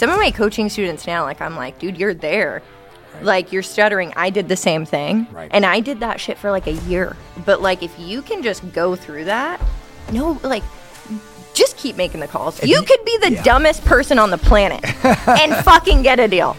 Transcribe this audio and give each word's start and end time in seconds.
some 0.00 0.08
of 0.08 0.16
my 0.16 0.30
coaching 0.30 0.70
students 0.70 1.06
now, 1.06 1.24
like 1.24 1.42
I'm 1.42 1.56
like, 1.56 1.78
dude, 1.78 1.98
you're 1.98 2.14
there. 2.14 2.62
Like 3.20 3.52
you're 3.52 3.62
stuttering. 3.62 4.14
I 4.16 4.30
did 4.30 4.48
the 4.48 4.56
same 4.56 4.86
thing. 4.86 5.26
Right. 5.30 5.50
And 5.52 5.66
I 5.66 5.80
did 5.80 6.00
that 6.00 6.18
shit 6.18 6.38
for 6.38 6.50
like 6.50 6.66
a 6.66 6.72
year. 6.72 7.18
But 7.44 7.60
like 7.60 7.82
if 7.82 7.98
you 7.98 8.22
can 8.22 8.42
just 8.42 8.72
go 8.72 8.96
through 8.96 9.26
that, 9.26 9.60
no, 10.10 10.40
like 10.42 10.62
just 11.52 11.76
keep 11.76 11.96
making 11.96 12.20
the 12.20 12.28
calls. 12.28 12.62
You 12.62 12.76
you- 12.76 12.82
could 12.82 13.04
be 13.04 13.18
the 13.18 13.32
yeah. 13.32 13.42
dumbest 13.42 13.84
person 13.84 14.18
on 14.18 14.30
the 14.30 14.38
planet 14.38 14.82
and 15.04 15.54
fucking 15.66 16.00
get 16.00 16.18
a 16.18 16.28
deal. 16.28 16.56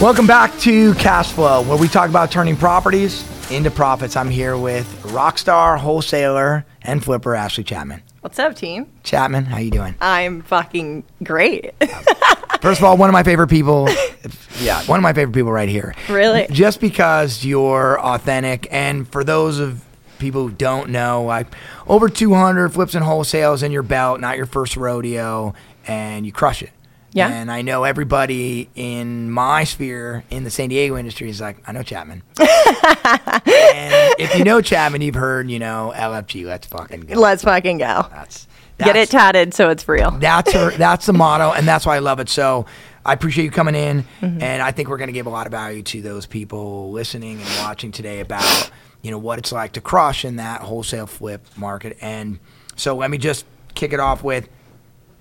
Welcome 0.00 0.28
back 0.28 0.56
to 0.60 0.94
Cash 0.94 1.32
Flow, 1.32 1.62
where 1.62 1.76
we 1.76 1.88
talk 1.88 2.08
about 2.08 2.30
turning 2.30 2.54
properties 2.54 3.24
into 3.50 3.72
profits. 3.72 4.14
I'm 4.14 4.30
here 4.30 4.56
with 4.56 4.97
rockstar 5.08 5.78
wholesaler 5.78 6.64
and 6.82 7.02
flipper 7.02 7.32
Ashlee 7.32 7.64
Chapman. 7.64 8.02
What's 8.20 8.38
up, 8.38 8.56
team? 8.56 8.90
Chapman, 9.04 9.46
how 9.46 9.58
you 9.58 9.70
doing? 9.70 9.94
I'm 10.00 10.42
fucking 10.42 11.04
great. 11.22 11.72
First 12.60 12.80
of 12.80 12.84
all, 12.84 12.96
one 12.96 13.08
of 13.08 13.12
my 13.12 13.22
favorite 13.22 13.48
people. 13.48 13.88
yeah, 14.60 14.82
one 14.84 14.98
of 14.98 15.02
my 15.02 15.12
favorite 15.12 15.34
people 15.34 15.52
right 15.52 15.68
here. 15.68 15.94
Really? 16.08 16.46
Just 16.50 16.80
because 16.80 17.44
you're 17.44 18.00
authentic, 18.00 18.66
and 18.70 19.06
for 19.08 19.22
those 19.22 19.58
of 19.58 19.84
people 20.18 20.48
who 20.48 20.52
don't 20.52 20.90
know, 20.90 21.22
like 21.22 21.46
over 21.86 22.08
200 22.08 22.70
flips 22.70 22.94
and 22.94 23.04
wholesales 23.04 23.62
in 23.62 23.70
your 23.70 23.84
belt, 23.84 24.20
not 24.20 24.36
your 24.36 24.46
first 24.46 24.76
rodeo, 24.76 25.54
and 25.86 26.26
you 26.26 26.32
crush 26.32 26.62
it. 26.62 26.70
Yeah. 27.12 27.28
And 27.28 27.50
I 27.50 27.62
know 27.62 27.84
everybody 27.84 28.68
in 28.74 29.30
my 29.30 29.64
sphere 29.64 30.24
in 30.30 30.44
the 30.44 30.50
San 30.50 30.68
Diego 30.68 30.96
industry 30.96 31.30
is 31.30 31.40
like, 31.40 31.56
I 31.66 31.72
know 31.72 31.82
Chapman. 31.82 32.22
and 32.38 34.14
if 34.18 34.36
you 34.36 34.44
know 34.44 34.60
Chapman, 34.60 35.00
you've 35.02 35.14
heard, 35.14 35.50
you 35.50 35.58
know, 35.58 35.92
LFG, 35.96 36.44
let's 36.44 36.66
fucking 36.66 37.00
go. 37.02 37.14
Let's 37.18 37.42
fucking 37.44 37.78
go. 37.78 38.06
That's, 38.10 38.46
Get 38.78 38.94
it 38.94 39.10
tatted 39.10 39.54
so 39.54 39.70
it's 39.70 39.88
real. 39.88 40.12
that's 40.12 40.52
her. 40.52 40.70
That's 40.76 41.06
the 41.06 41.12
motto, 41.12 41.50
and 41.52 41.66
that's 41.66 41.84
why 41.84 41.96
I 41.96 41.98
love 41.98 42.20
it. 42.20 42.28
So 42.28 42.64
I 43.04 43.12
appreciate 43.12 43.46
you 43.46 43.50
coming 43.50 43.74
in, 43.74 44.04
Mm-hmm. 44.20 44.40
and 44.40 44.62
I 44.62 44.70
think 44.70 44.88
we're 44.88 44.98
going 44.98 45.08
to 45.08 45.12
give 45.12 45.26
a 45.26 45.30
lot 45.30 45.46
of 45.48 45.50
value 45.50 45.82
to 45.82 46.00
those 46.00 46.26
people 46.26 46.92
listening 46.92 47.40
and 47.40 47.48
watching 47.58 47.90
today 47.90 48.20
about 48.20 48.70
you 49.02 49.10
know 49.10 49.18
what 49.18 49.40
it's 49.40 49.50
like 49.50 49.72
to 49.72 49.80
crush 49.80 50.24
in 50.24 50.36
that 50.36 50.60
wholesale 50.60 51.08
flip 51.08 51.44
market. 51.56 51.96
And 52.00 52.38
so 52.76 52.94
let 52.94 53.10
me 53.10 53.18
just 53.18 53.46
kick 53.74 53.92
it 53.92 53.98
off 53.98 54.22
with 54.22 54.48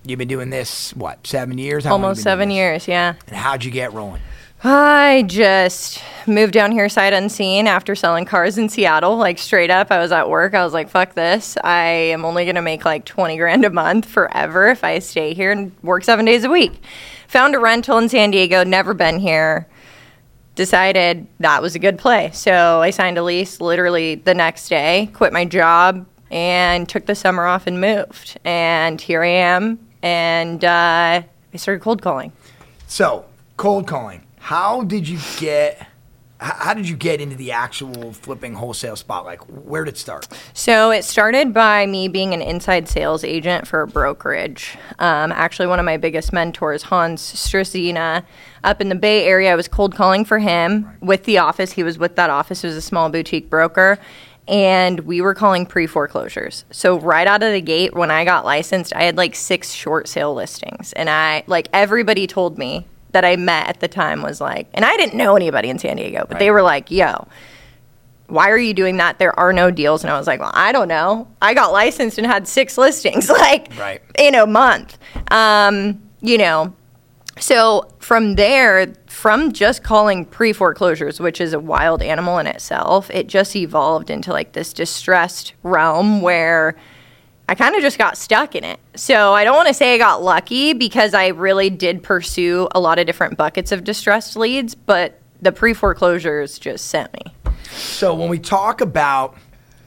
you've 0.09 0.19
been 0.19 0.27
doing 0.27 0.49
this 0.49 0.95
what 0.95 1.25
seven 1.25 1.57
years? 1.57 1.85
How 1.85 1.91
Almost 1.93 2.23
seven 2.23 2.51
years, 2.51 2.87
yeah. 2.87 3.15
And 3.27 3.35
how'd 3.35 3.63
you 3.63 3.71
get 3.71 3.93
rolling? 3.93 4.21
I 4.63 5.23
just 5.27 6.01
moved 6.25 6.53
down 6.53 6.71
here 6.71 6.89
sight 6.89 7.13
unseen 7.13 7.67
after 7.67 7.93
selling 7.93 8.25
cars 8.25 8.57
in 8.57 8.69
Seattle. 8.69 9.15
Like 9.15 9.37
straight 9.37 9.69
up, 9.69 9.91
I 9.91 9.99
was 9.99 10.11
at 10.11 10.29
work. 10.29 10.55
I 10.55 10.63
was 10.63 10.73
like, 10.73 10.89
fuck 10.89 11.13
this. 11.13 11.57
I 11.63 11.85
am 11.85 12.25
only 12.25 12.45
going 12.45 12.55
to 12.55 12.61
make 12.63 12.83
like 12.83 13.05
20 13.05 13.37
grand 13.37 13.65
a 13.65 13.69
month 13.69 14.05
forever 14.05 14.67
if 14.67 14.83
I 14.83 14.97
stay 14.99 15.35
here 15.35 15.51
and 15.51 15.71
work 15.83 16.03
seven 16.03 16.25
days 16.25 16.43
a 16.43 16.49
week. 16.49 16.81
Found 17.27 17.53
a 17.53 17.59
rental 17.59 17.99
in 17.99 18.09
San 18.09 18.31
Diego, 18.31 18.63
never 18.63 18.95
been 18.95 19.19
here. 19.19 19.67
Decided 20.55 21.27
that 21.39 21.61
was 21.61 21.75
a 21.75 21.79
good 21.79 21.99
play. 21.99 22.31
So 22.33 22.81
I 22.81 22.89
signed 22.89 23.19
a 23.19 23.23
lease 23.23 23.61
literally 23.61 24.15
the 24.15 24.33
next 24.33 24.69
day, 24.69 25.11
quit 25.13 25.33
my 25.33 25.45
job, 25.45 26.07
and 26.31 26.89
took 26.89 27.05
the 27.05 27.13
summer 27.13 27.45
off 27.45 27.67
and 27.67 27.79
moved. 27.79 28.39
And 28.43 28.99
here 28.99 29.23
I 29.23 29.27
am. 29.27 29.86
And 30.01 30.63
uh, 30.63 31.23
I 31.53 31.57
started 31.57 31.81
cold 31.81 32.01
calling. 32.01 32.31
So 32.87 33.25
cold 33.57 33.87
calling. 33.87 34.23
How 34.37 34.83
did 34.83 35.07
you 35.07 35.19
get? 35.37 35.87
How 36.39 36.75
did 36.75 36.87
you 36.87 36.95
get 36.95 37.19
into 37.19 37.35
the 37.35 37.51
actual 37.51 38.13
flipping 38.13 38.53
wholesale 38.53 38.95
spot? 38.95 39.25
Like, 39.25 39.41
where 39.45 39.83
did 39.83 39.95
it 39.95 39.97
start? 39.97 40.27
So 40.53 40.91
it 40.91 41.03
started 41.03 41.51
by 41.51 41.87
me 41.87 42.09
being 42.09 42.31
an 42.35 42.43
inside 42.43 42.87
sales 42.87 43.23
agent 43.23 43.65
for 43.65 43.81
a 43.81 43.87
brokerage. 43.87 44.77
Um, 44.99 45.31
actually, 45.31 45.65
one 45.65 45.79
of 45.79 45.85
my 45.85 45.97
biggest 45.97 46.31
mentors, 46.31 46.83
Hans 46.83 47.23
Strasina, 47.23 48.23
up 48.63 48.81
in 48.81 48.89
the 48.89 48.95
Bay 48.95 49.25
Area, 49.25 49.51
I 49.51 49.55
was 49.55 49.67
cold 49.67 49.95
calling 49.95 50.23
for 50.23 50.37
him 50.37 50.95
with 51.01 51.23
the 51.23 51.39
office. 51.39 51.71
He 51.71 51.81
was 51.81 51.97
with 51.97 52.15
that 52.17 52.29
office. 52.29 52.63
It 52.63 52.67
was 52.67 52.75
a 52.75 52.81
small 52.81 53.09
boutique 53.09 53.49
broker. 53.49 53.97
And 54.47 55.01
we 55.01 55.19
were 55.21 55.33
calling 55.33 55.65
pre 55.65 55.87
foreclosures. 55.87 56.63
So, 56.71 56.99
right 56.99 57.27
out 57.27 57.43
of 57.43 57.51
the 57.51 57.61
gate, 57.61 57.93
when 57.93 58.11
I 58.11 58.23
got 58.23 58.45
licensed, 58.45 58.93
I 58.95 59.03
had 59.03 59.17
like 59.17 59.35
six 59.35 59.71
short 59.71 60.07
sale 60.07 60.33
listings. 60.33 60.93
And 60.93 61.09
I, 61.09 61.43
like, 61.47 61.67
everybody 61.73 62.27
told 62.27 62.57
me 62.57 62.85
that 63.11 63.25
I 63.25 63.35
met 63.35 63.67
at 63.67 63.79
the 63.81 63.87
time 63.87 64.21
was 64.21 64.39
like, 64.39 64.67
and 64.73 64.85
I 64.85 64.95
didn't 64.97 65.15
know 65.17 65.35
anybody 65.35 65.69
in 65.69 65.79
San 65.79 65.97
Diego, 65.97 66.25
but 66.29 66.39
they 66.39 66.51
were 66.51 66.61
like, 66.61 66.91
yo, 66.91 67.27
why 68.27 68.49
are 68.49 68.57
you 68.57 68.73
doing 68.73 68.97
that? 68.97 69.19
There 69.19 69.37
are 69.39 69.53
no 69.53 69.71
deals. 69.71 70.03
And 70.03 70.11
I 70.11 70.17
was 70.17 70.27
like, 70.27 70.39
well, 70.39 70.51
I 70.53 70.71
don't 70.71 70.87
know. 70.89 71.27
I 71.41 71.53
got 71.53 71.71
licensed 71.71 72.17
and 72.17 72.27
had 72.27 72.47
six 72.47 72.77
listings, 72.77 73.29
like 73.29 73.69
Right. 73.77 74.01
in 74.17 74.35
a 74.35 74.45
month. 74.45 74.97
Um, 75.31 76.01
you 76.21 76.37
know, 76.37 76.73
so 77.39 77.87
from 77.99 78.35
there, 78.35 78.93
from 79.07 79.51
just 79.51 79.83
calling 79.83 80.25
pre 80.25 80.53
foreclosures, 80.53 81.19
which 81.19 81.41
is 81.41 81.53
a 81.53 81.59
wild 81.59 82.01
animal 82.01 82.37
in 82.39 82.47
itself, 82.47 83.09
it 83.11 83.27
just 83.27 83.55
evolved 83.55 84.09
into 84.09 84.31
like 84.31 84.53
this 84.53 84.73
distressed 84.73 85.53
realm 85.63 86.21
where 86.21 86.75
I 87.49 87.55
kind 87.55 87.75
of 87.75 87.81
just 87.81 87.97
got 87.97 88.17
stuck 88.17 88.55
in 88.55 88.63
it. 88.63 88.79
So 88.95 89.33
I 89.33 89.43
don't 89.43 89.55
want 89.55 89.69
to 89.69 89.73
say 89.73 89.93
I 89.93 89.97
got 89.97 90.21
lucky 90.21 90.73
because 90.73 91.13
I 91.13 91.27
really 91.27 91.69
did 91.69 92.03
pursue 92.03 92.67
a 92.71 92.79
lot 92.79 92.99
of 92.99 93.05
different 93.05 93.37
buckets 93.37 93.71
of 93.71 93.83
distressed 93.83 94.35
leads, 94.35 94.75
but 94.75 95.19
the 95.41 95.51
pre 95.51 95.73
foreclosures 95.73 96.59
just 96.59 96.87
sent 96.87 97.13
me. 97.13 97.33
So 97.71 98.13
when 98.13 98.29
we 98.29 98.39
talk 98.39 98.81
about 98.81 99.37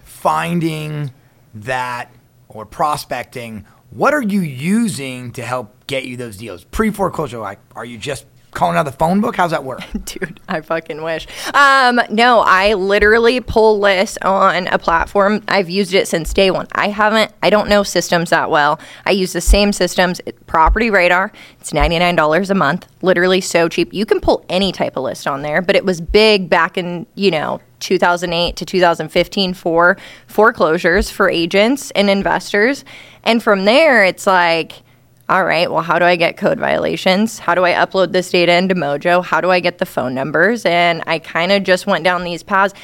finding 0.04 1.12
that 1.54 2.10
or 2.48 2.64
prospecting, 2.64 3.66
what 3.90 4.14
are 4.14 4.22
you 4.22 4.40
using 4.40 5.32
to 5.32 5.42
help 5.42 5.74
get 5.90 6.04
you 6.04 6.16
those 6.16 6.36
deals? 6.36 6.64
Pre 6.64 6.90
foreclosure, 6.90 7.38
like, 7.38 7.58
are 7.74 7.84
you 7.84 7.98
just 7.98 8.24
calling 8.52 8.76
out 8.76 8.84
the 8.84 8.92
phone 8.92 9.20
book? 9.20 9.36
How's 9.36 9.50
that 9.50 9.64
work? 9.64 9.82
Dude, 10.04 10.40
I 10.48 10.60
fucking 10.60 11.02
wish. 11.02 11.26
Um, 11.52 12.00
no, 12.10 12.40
I 12.40 12.74
literally 12.74 13.40
pull 13.40 13.78
lists 13.78 14.18
on 14.22 14.68
a 14.68 14.78
platform. 14.78 15.42
I've 15.48 15.68
used 15.68 15.94
it 15.94 16.08
since 16.08 16.32
day 16.32 16.50
one. 16.50 16.66
I 16.72 16.88
haven't, 16.88 17.32
I 17.42 17.50
don't 17.50 17.68
know 17.68 17.82
systems 17.82 18.30
that 18.30 18.50
well. 18.50 18.80
I 19.04 19.10
use 19.10 19.32
the 19.32 19.40
same 19.40 19.72
systems, 19.72 20.20
Property 20.46 20.90
Radar. 20.90 21.32
It's 21.60 21.72
$99 21.72 22.50
a 22.50 22.54
month, 22.54 22.86
literally 23.02 23.40
so 23.40 23.68
cheap. 23.68 23.92
You 23.92 24.06
can 24.06 24.20
pull 24.20 24.44
any 24.48 24.72
type 24.72 24.96
of 24.96 25.04
list 25.04 25.26
on 25.26 25.42
there, 25.42 25.60
but 25.60 25.76
it 25.76 25.84
was 25.84 26.00
big 26.00 26.48
back 26.48 26.78
in, 26.78 27.06
you 27.16 27.30
know, 27.30 27.60
2008 27.80 28.56
to 28.56 28.64
2015 28.64 29.54
for 29.54 29.96
foreclosures 30.26 31.10
for 31.10 31.30
agents 31.30 31.90
and 31.92 32.10
investors. 32.10 32.84
And 33.24 33.42
from 33.42 33.64
there, 33.64 34.04
it's 34.04 34.26
like, 34.26 34.82
all 35.30 35.44
right, 35.44 35.70
well, 35.70 35.82
how 35.82 36.00
do 36.00 36.04
I 36.04 36.16
get 36.16 36.36
code 36.36 36.58
violations? 36.58 37.38
How 37.38 37.54
do 37.54 37.64
I 37.64 37.72
upload 37.72 38.10
this 38.10 38.30
data 38.30 38.52
into 38.52 38.74
Mojo? 38.74 39.24
How 39.24 39.40
do 39.40 39.48
I 39.48 39.60
get 39.60 39.78
the 39.78 39.86
phone 39.86 40.12
numbers? 40.12 40.66
And 40.66 41.04
I 41.06 41.20
kind 41.20 41.52
of 41.52 41.62
just 41.62 41.86
went 41.86 42.02
down 42.02 42.24
these 42.24 42.42
paths. 42.42 42.74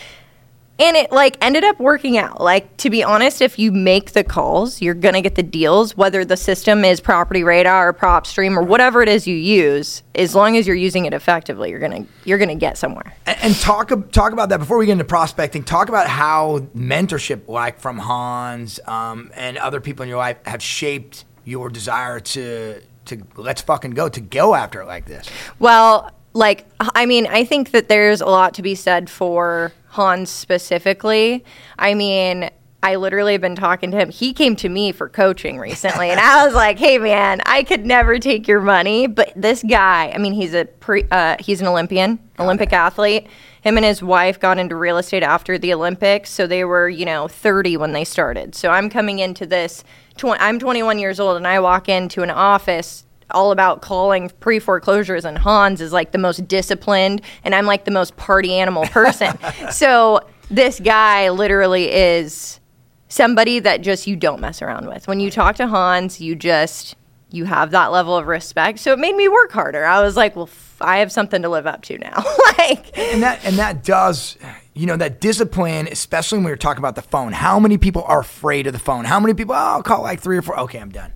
And 0.79 0.97
it 0.97 1.11
like 1.11 1.39
ended 1.41 1.65
up 1.65 1.81
working 1.81 2.19
out. 2.19 2.41
Like 2.41 2.77
to 2.77 2.91
be 2.91 3.03
honest, 3.03 3.43
if 3.43 3.59
you 3.59 3.73
make 3.73 4.13
the 4.13 4.23
calls, 4.23 4.81
you're 4.81 4.95
gonna 4.95 5.23
get 5.23 5.35
the 5.35 5.43
deals. 5.43 5.97
Whether 5.97 6.25
the 6.25 6.37
system 6.37 6.85
is 6.85 7.01
Property 7.01 7.43
Radar 7.43 7.89
or 7.89 7.95
PropStream 7.95 8.57
or 8.57 8.63
whatever 8.63 9.03
it 9.03 9.09
is 9.09 9.27
you 9.27 9.35
use, 9.35 10.05
as 10.15 10.37
long 10.37 10.57
as 10.57 10.69
you're 10.69 10.77
using 10.77 11.07
it 11.07 11.15
effectively, 11.15 11.71
you're 11.71 11.81
gonna 11.81 12.07
you're 12.27 12.39
gonna 12.39 12.55
get 12.55 12.79
somewhere. 12.79 13.17
And, 13.25 13.39
and 13.43 13.55
talk 13.57 13.91
talk 14.13 14.33
about 14.33 14.51
that 14.51 14.59
before 14.59 14.77
we 14.77 14.87
get 14.87 14.93
into 14.93 15.05
prospecting. 15.05 15.65
Talk 15.65 15.89
about 15.89 16.09
how 16.09 16.59
mentorship, 16.77 17.49
like 17.49 17.81
from 17.81 17.99
Hans 17.99 18.79
um, 18.87 19.33
and 19.35 19.57
other 19.57 19.81
people 19.81 20.03
in 20.05 20.11
your 20.11 20.19
life, 20.19 20.37
have 20.45 20.63
shaped 20.63 21.25
your 21.47 21.71
desire 21.71 22.21
to 22.21 22.83
to 23.07 23.23
let's 23.37 23.63
fucking 23.63 23.93
go 23.93 24.09
to 24.11 24.21
go 24.21 24.55
after 24.55 24.83
it 24.83 24.87
like 24.87 25.07
this. 25.07 25.31
Well, 25.59 26.11
like, 26.35 26.67
I 26.81 27.07
mean, 27.07 27.27
I 27.27 27.45
think 27.45 27.71
that 27.71 27.89
there's 27.89 28.21
a 28.21 28.27
lot 28.27 28.53
to 28.55 28.63
be 28.63 28.75
said 28.75 29.09
for 29.09 29.73
Hans 29.87 30.29
specifically. 30.29 31.45
I 31.79 31.95
mean, 31.95 32.51
I 32.83 32.97
literally 32.97 33.33
have 33.33 33.41
been 33.41 33.57
talking 33.57 33.91
to 33.91 33.97
him. 33.97 34.11
He 34.11 34.33
came 34.33 34.55
to 34.57 34.69
me 34.69 34.93
for 34.93 35.09
coaching 35.09 35.59
recently, 35.59 36.11
and 36.11 36.21
I 36.21 36.45
was 36.45 36.55
like, 36.55 36.79
"Hey, 36.79 36.99
man, 36.99 37.41
I 37.45 37.63
could 37.63 37.85
never 37.85 38.19
take 38.19 38.47
your 38.47 38.61
money, 38.61 39.07
but 39.07 39.33
this 39.35 39.63
guy. 39.63 40.13
I 40.15 40.19
mean, 40.19 40.35
he's 40.35 40.55
a 40.55 40.67
pre, 40.67 41.05
uh, 41.11 41.37
he's 41.41 41.61
an 41.61 41.67
Olympian, 41.67 42.19
Olympic 42.39 42.73
athlete. 42.73 43.27
Him 43.63 43.77
and 43.77 43.85
his 43.85 44.03
wife 44.03 44.39
got 44.39 44.59
into 44.59 44.77
real 44.77 44.99
estate 44.99 45.25
after 45.25 45.59
the 45.59 45.75
Olympics, 45.75 46.31
so 46.31 46.47
they 46.47 46.65
were, 46.65 46.89
you 46.89 47.05
know, 47.05 47.27
30 47.27 47.77
when 47.77 47.93
they 47.93 48.05
started. 48.05 48.55
So 48.55 48.71
I'm 48.71 48.89
coming 48.89 49.19
into 49.19 49.45
this. 49.47 49.83
Tw- 50.17 50.39
I'm 50.39 50.61
21 50.61 51.01
years 51.01 51.19
old, 51.19 51.37
and 51.37 51.47
I 51.47 51.59
walk 51.59 51.89
into 51.89 52.23
an 52.23 52.31
office 52.31 53.05
all 53.33 53.51
about 53.51 53.83
calling 53.83 54.31
pre 54.39 54.59
foreclosures, 54.59 55.25
and 55.25 55.39
Hans 55.39 55.81
is 55.81 55.93
like 55.93 56.13
the 56.13 56.19
most 56.19 56.47
disciplined, 56.47 57.23
and 57.43 57.55
I'm 57.55 57.67
like 57.67 57.85
the 57.85 57.91
most 57.91 58.17
party 58.17 58.55
animal 58.55 58.85
person. 58.85 59.37
so 59.73 60.21
this 60.51 60.79
guy 60.79 61.31
literally 61.31 61.93
is 61.93 62.61
somebody 63.09 63.59
that 63.61 63.83
just 63.83 64.07
you 64.07 64.17
don't 64.17 64.41
mess 64.41 64.63
around 64.63 64.89
with. 64.89 65.09
When 65.09 65.21
you 65.21 65.31
talk 65.31 65.57
to 65.57 65.67
Hans, 65.67 66.21
you 66.21 66.35
just 66.35 66.97
you 67.31 67.45
have 67.45 67.73
that 67.73 67.93
level 67.93 68.17
of 68.17 68.27
respect. 68.27 68.79
So 68.79 68.93
it 68.93 68.99
made 68.99 69.17
me 69.17 69.29
work 69.29 69.53
harder. 69.53 69.85
I 69.85 70.01
was 70.01 70.17
like, 70.17 70.37
well, 70.37 70.47
f- 70.47 70.77
I 70.81 70.99
have 70.99 71.11
something 71.11 71.43
to 71.43 71.49
live 71.49 71.67
up 71.67 71.83
to 71.83 71.99
now. 71.99 72.25
like, 72.59 72.97
and 72.97 73.23
that 73.23 73.45
and 73.45 73.57
that 73.59 73.85
does 73.85 74.37
you 74.77 74.85
know, 74.85 74.97
that 74.97 75.21
discipline, 75.23 75.89
especially 75.91 76.37
when 76.37 76.45
we 76.45 76.51
were 76.51 76.57
talking 76.57 76.81
about 76.81 76.97
the 76.97 77.03
phone. 77.03 77.33
How 77.33 77.59
many 77.59 77.79
people 77.79 78.05
are 78.05 78.21
afraid 78.21 78.67
of 78.67 78.75
the 78.75 78.79
phone? 78.79 79.07
How 79.07 79.19
many 79.19 79.33
people? 79.33 79.55
Oh, 79.55 79.59
I'll 79.59 79.83
call 79.83 80.03
like 80.03 80.21
three 80.21 80.37
or 80.37 80.43
four. 80.43 80.61
Okay, 80.61 80.79
I'm 80.79 80.91
done. 80.91 81.13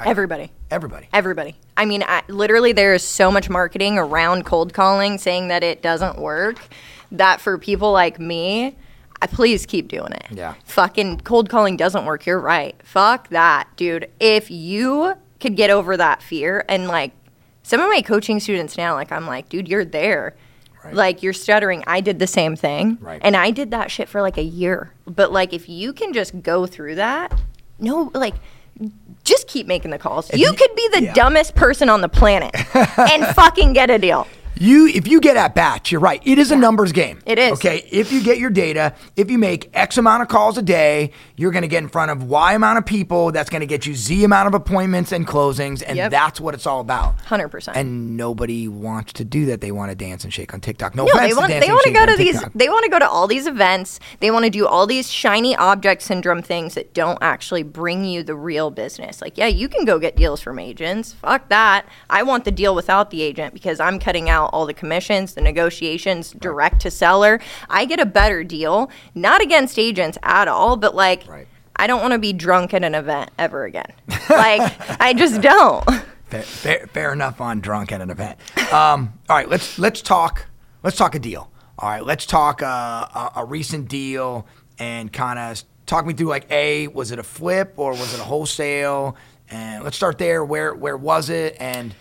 Everybody. 0.00 0.50
Everybody. 0.70 1.08
Everybody. 1.12 1.54
I 1.76 1.84
mean, 1.84 2.02
I, 2.02 2.24
literally, 2.28 2.72
there 2.72 2.92
is 2.92 3.04
so 3.04 3.30
much 3.30 3.48
marketing 3.48 3.98
around 3.98 4.44
cold 4.44 4.74
calling 4.74 5.18
saying 5.18 5.46
that 5.48 5.62
it 5.62 5.80
doesn't 5.80 6.18
work 6.18 6.58
that 7.12 7.40
for 7.40 7.56
people 7.56 7.92
like 7.92 8.18
me, 8.18 8.76
please 9.26 9.66
keep 9.66 9.88
doing 9.88 10.12
it. 10.12 10.26
Yeah. 10.30 10.54
Fucking 10.64 11.20
cold 11.20 11.48
calling 11.48 11.76
doesn't 11.76 12.04
work. 12.04 12.26
You're 12.26 12.40
right. 12.40 12.74
Fuck 12.84 13.28
that, 13.28 13.68
dude. 13.76 14.10
If 14.20 14.50
you 14.50 15.14
could 15.40 15.56
get 15.56 15.70
over 15.70 15.96
that 15.96 16.22
fear 16.22 16.64
and 16.68 16.88
like 16.88 17.12
some 17.62 17.80
of 17.80 17.88
my 17.88 18.02
coaching 18.02 18.40
students 18.40 18.76
now, 18.76 18.94
like, 18.94 19.12
I'm 19.12 19.26
like, 19.26 19.48
dude, 19.48 19.68
you're 19.68 19.84
there. 19.84 20.34
Right. 20.84 20.94
Like 20.94 21.22
you're 21.22 21.32
stuttering. 21.32 21.82
I 21.86 22.00
did 22.00 22.18
the 22.18 22.26
same 22.26 22.56
thing. 22.56 22.98
Right. 23.00 23.20
And 23.24 23.36
I 23.36 23.50
did 23.50 23.70
that 23.70 23.90
shit 23.90 24.08
for 24.08 24.20
like 24.20 24.36
a 24.36 24.42
year. 24.42 24.92
But 25.06 25.32
like 25.32 25.52
if 25.52 25.68
you 25.68 25.94
can 25.94 26.12
just 26.12 26.42
go 26.42 26.66
through 26.66 26.96
that, 26.96 27.32
no 27.78 28.10
like 28.14 28.34
just 29.24 29.48
keep 29.48 29.66
making 29.66 29.90
the 29.90 29.98
calls. 29.98 30.32
You 30.34 30.52
could 30.52 30.74
be 30.76 30.88
the 30.92 31.02
yeah. 31.04 31.14
dumbest 31.14 31.54
person 31.54 31.88
on 31.88 32.00
the 32.00 32.08
planet 32.08 32.54
and 32.74 33.26
fucking 33.34 33.72
get 33.72 33.88
a 33.88 33.98
deal. 33.98 34.26
You, 34.56 34.86
if 34.86 35.08
you 35.08 35.20
get 35.20 35.36
at 35.36 35.54
bats, 35.54 35.90
you're 35.90 36.00
right. 36.00 36.20
It 36.24 36.38
is 36.38 36.50
a 36.50 36.56
numbers 36.56 36.92
game. 36.92 37.20
It 37.26 37.38
is. 37.38 37.52
Okay. 37.54 37.86
If 37.90 38.12
you 38.12 38.22
get 38.22 38.38
your 38.38 38.50
data, 38.50 38.94
if 39.16 39.30
you 39.30 39.38
make 39.38 39.70
X 39.74 39.98
amount 39.98 40.22
of 40.22 40.28
calls 40.28 40.56
a 40.58 40.62
day, 40.62 41.10
you're 41.36 41.50
going 41.50 41.62
to 41.62 41.68
get 41.68 41.82
in 41.82 41.88
front 41.88 42.10
of 42.10 42.22
Y 42.24 42.52
amount 42.54 42.78
of 42.78 42.86
people. 42.86 43.32
That's 43.32 43.50
going 43.50 43.60
to 43.60 43.66
get 43.66 43.86
you 43.86 43.94
Z 43.94 44.22
amount 44.24 44.48
of 44.48 44.54
appointments 44.54 45.12
and 45.12 45.26
closings, 45.26 45.82
and 45.86 45.96
Yep. 45.96 46.10
that's 46.10 46.40
what 46.40 46.54
it's 46.54 46.66
all 46.66 46.80
about. 46.80 47.18
100%. 47.26 47.72
And 47.74 48.16
nobody 48.16 48.68
wants 48.68 49.12
to 49.14 49.24
do 49.24 49.46
that. 49.46 49.60
They 49.60 49.72
want 49.72 49.90
to 49.90 49.94
dance 49.96 50.24
and 50.24 50.32
shake 50.32 50.54
on 50.54 50.60
TikTok. 50.60 50.94
No, 50.94 51.04
No, 51.04 51.12
offense 51.12 51.30
they 51.30 51.34
want 51.38 51.52
to 51.52 51.60
they 51.60 51.70
want 51.70 51.84
to 51.84 51.92
go 51.92 52.06
to 52.06 52.16
these 52.16 52.42
they 52.54 52.68
want 52.68 52.84
to 52.84 52.90
go 52.90 52.98
to 52.98 53.08
all 53.08 53.26
these 53.26 53.46
events. 53.46 53.98
They 54.20 54.30
want 54.30 54.44
to 54.44 54.50
do 54.50 54.66
all 54.66 54.86
these 54.86 55.10
shiny 55.10 55.56
object 55.56 56.02
syndrome 56.02 56.42
things 56.42 56.74
that 56.74 56.94
don't 56.94 57.18
actually 57.20 57.62
bring 57.62 58.04
you 58.04 58.22
the 58.22 58.34
real 58.36 58.70
business. 58.70 59.20
Like, 59.22 59.36
yeah, 59.38 59.46
you 59.46 59.68
can 59.68 59.84
go 59.84 59.98
get 59.98 60.16
deals 60.16 60.40
from 60.40 60.58
agents. 60.58 61.12
Fuck 61.14 61.48
that. 61.48 61.86
I 62.10 62.22
want 62.22 62.44
the 62.44 62.52
deal 62.52 62.74
without 62.74 63.10
the 63.10 63.22
agent 63.22 63.54
because 63.54 63.80
I'm 63.80 63.98
cutting 63.98 64.28
out 64.28 64.43
all 64.52 64.66
the 64.66 64.74
commissions, 64.74 65.34
the 65.34 65.40
negotiations, 65.40 66.32
direct 66.32 66.80
to 66.82 66.90
seller. 66.90 67.40
I 67.68 67.84
get 67.84 68.00
a 68.00 68.06
better 68.06 68.44
deal, 68.44 68.90
not 69.14 69.40
against 69.42 69.78
agents 69.78 70.18
at 70.22 70.48
all, 70.48 70.76
but 70.76 70.94
like 70.94 71.24
Right. 71.28 71.48
I 71.76 71.86
don't 71.88 72.00
want 72.00 72.12
to 72.12 72.18
be 72.18 72.32
drunk 72.32 72.72
at 72.72 72.84
an 72.84 72.94
event 72.94 73.30
ever 73.38 73.64
again. 73.64 73.90
like 74.30 75.00
I 75.00 75.12
just 75.14 75.40
don't. 75.40 75.84
Fair, 76.26 76.42
fair, 76.42 76.86
fair 76.88 77.12
enough 77.12 77.40
on 77.40 77.60
drunk 77.60 77.92
at 77.92 78.00
an 78.00 78.10
event. 78.10 78.38
Um, 78.72 79.12
all 79.28 79.36
right, 79.36 79.48
let's 79.48 79.78
let's 79.78 80.02
talk. 80.02 80.46
Let's 80.82 80.96
talk 80.96 81.14
a 81.14 81.18
deal. 81.20 81.48
All 81.78 81.88
right, 81.88 82.04
let's 82.04 82.26
talk 82.26 82.60
uh, 82.62 82.66
a, 82.66 83.32
a 83.36 83.44
recent 83.44 83.88
deal 83.88 84.46
and 84.78 85.12
kind 85.12 85.38
of 85.38 85.62
talk 85.86 86.06
me 86.06 86.14
through 86.14 86.28
like 86.28 86.50
a 86.50 86.88
was 86.88 87.12
it 87.12 87.18
a 87.18 87.22
flip 87.22 87.74
or 87.76 87.90
was 87.92 88.14
it 88.14 88.20
a 88.20 88.24
wholesale? 88.24 89.16
And 89.50 89.84
let's 89.84 89.96
start 89.96 90.18
there. 90.18 90.44
Where 90.44 90.74
where 90.74 90.96
was 90.96 91.28
it 91.30 91.56
and 91.60 91.94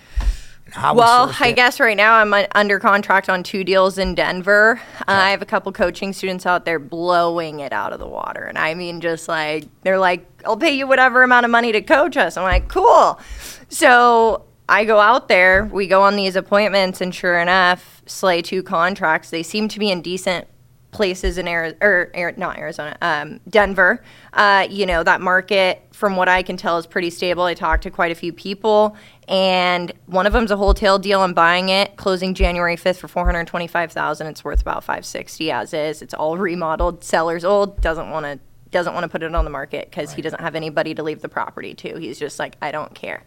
how? 0.74 0.96
Well, 0.96 1.36
I 1.40 1.52
guess 1.52 1.80
right 1.80 1.96
now 1.96 2.16
I'm 2.16 2.34
under 2.56 2.80
contract 2.80 3.30
on 3.30 3.44
two 3.44 3.64
deals 3.64 3.98
in 3.98 4.16
Denver. 4.16 4.82
Uh, 5.02 5.04
I 5.08 5.32
have 5.32 5.42
a 5.42 5.46
couple 5.46 5.72
coaching 5.72 6.14
students 6.14 6.46
out 6.46 6.66
there 6.66 6.80
blowing 6.80 7.60
it 7.60 7.72
out 7.72 7.94
of 7.94 8.00
the 8.00 8.08
water. 8.08 8.44
And 8.44 8.58
I 8.58 8.74
mean, 8.74 9.00
just 9.00 9.28
like, 9.28 9.66
they're 9.84 10.00
like, 10.00 10.28
I'll 10.46 10.58
pay 10.58 10.72
you 10.72 10.88
whatever 10.88 11.22
amount 11.22 11.46
of 11.46 11.52
money 11.52 11.72
to 11.72 11.82
coach 11.82 12.18
us. 12.18 12.38
I'm 12.38 12.44
like, 12.44 12.70
cool. 12.70 13.20
So 13.70 14.46
I 14.68 14.86
go 14.86 15.00
out 15.00 15.28
there, 15.28 15.66
we 15.66 15.88
go 15.88 16.02
on 16.02 16.16
these 16.16 16.36
appointments, 16.36 17.02
and 17.02 17.14
sure 17.14 17.40
enough, 17.40 18.02
slay 18.06 18.42
two 18.42 18.64
contracts. 18.64 19.30
They 19.30 19.44
seem 19.44 19.68
to 19.68 19.80
be 19.80 19.92
in 19.92 20.02
decent 20.02 20.48
places 20.94 21.38
in 21.38 21.48
Arizona, 21.48 21.78
or 21.82 22.34
not 22.38 22.58
Arizona, 22.58 22.96
um, 23.02 23.40
Denver. 23.50 24.02
Uh, 24.32 24.68
you 24.70 24.86
know, 24.86 25.04
that 25.04 25.20
market, 25.22 25.82
from 25.92 26.16
what 26.16 26.30
I 26.30 26.44
can 26.44 26.56
tell, 26.56 26.78
is 26.78 26.88
pretty 26.88 27.10
stable. 27.10 27.44
I 27.44 27.54
talked 27.54 27.84
to 27.84 27.92
quite 27.92 28.12
a 28.12 28.16
few 28.16 28.32
people, 28.32 28.96
and 29.28 29.92
one 30.06 30.26
of 30.26 30.34
them's 30.34 30.52
a 30.52 30.58
wholesale 30.58 31.00
deal. 31.00 31.22
I'm 31.22 31.34
buying 31.34 31.70
it, 31.70 31.98
closing 31.98 32.34
January 32.34 32.78
5th 32.78 32.98
for 32.98 33.08
425000 33.08 34.28
It's 34.28 34.44
worth 34.44 34.62
about 34.62 34.84
560 34.84 35.52
as 35.52 35.74
is. 35.74 36.02
It's 36.02 36.14
all 36.14 36.38
remodeled. 36.38 37.04
Seller's 37.04 37.44
old, 37.44 37.82
doesn't 37.82 38.10
want 38.10 38.26
to. 38.26 38.40
Doesn't 38.72 38.96
want 38.96 39.04
to 39.04 39.08
put 39.08 39.22
it 39.22 39.36
on 39.36 39.46
the 39.46 39.52
market 39.52 39.88
because 39.88 40.14
he 40.14 40.24
doesn't 40.24 40.42
have 40.42 40.56
anybody 40.56 40.96
to 40.96 41.04
leave 41.04 41.22
the 41.22 41.30
property 41.30 41.76
to. 41.76 42.00
He's 42.00 42.18
just 42.18 42.40
like, 42.40 42.56
I 42.60 42.72
don't 42.72 42.96
care. 42.96 43.24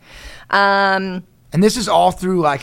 Um, 0.51 1.23
And 1.53 1.63
this 1.63 1.77
is 1.77 1.89
all 1.89 2.11
through 2.11 2.41
like, 2.41 2.63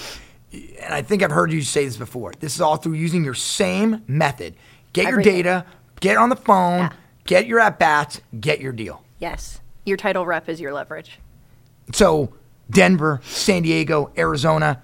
and 0.51 0.93
I 0.93 1.01
think 1.01 1.23
I've 1.23 1.31
heard 1.31 1.53
you 1.53 1.61
say 1.61 1.85
this 1.85 1.95
before. 1.95 2.33
This 2.41 2.55
is 2.55 2.59
all 2.61 2.75
through 2.75 2.95
using 2.95 3.23
your 3.23 3.35
same 3.35 4.03
method. 4.05 4.55
Get 4.93 5.03
your 5.03 5.11
Everything. 5.19 5.35
data, 5.43 5.65
get 5.99 6.17
on 6.17 6.29
the 6.29 6.35
phone, 6.35 6.79
Yeah. 6.79 6.89
get 7.25 7.47
your 7.47 7.59
at 7.59 7.79
bats, 7.79 8.21
get 8.39 8.61
your 8.61 8.71
deal. 8.71 9.03
yes, 9.19 9.59
your 9.85 9.97
title 9.97 10.25
rep 10.25 10.47
is 10.47 10.61
your 10.61 10.71
leverage. 10.73 11.19
So 11.93 12.33
Denver, 12.69 13.19
San 13.23 13.63
Diego, 13.63 14.11
Arizona, 14.17 14.81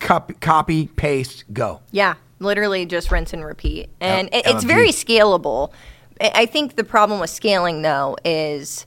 copy, 0.00 0.34
copy 0.34 0.88
paste, 0.88 1.44
go. 1.52 1.80
Yeah, 1.90 2.14
literally 2.40 2.84
just 2.86 3.10
rinse 3.10 3.32
and 3.32 3.44
repeat. 3.44 3.88
And 4.00 4.28
L- 4.32 4.42
it's 4.44 4.64
very 4.64 4.90
scalable. 4.90 5.72
I 6.20 6.30
I 6.34 6.46
think 6.46 6.76
the 6.76 6.84
problem 6.84 7.18
with 7.20 7.30
scaling, 7.30 7.82
though, 7.82 8.16
is 8.24 8.86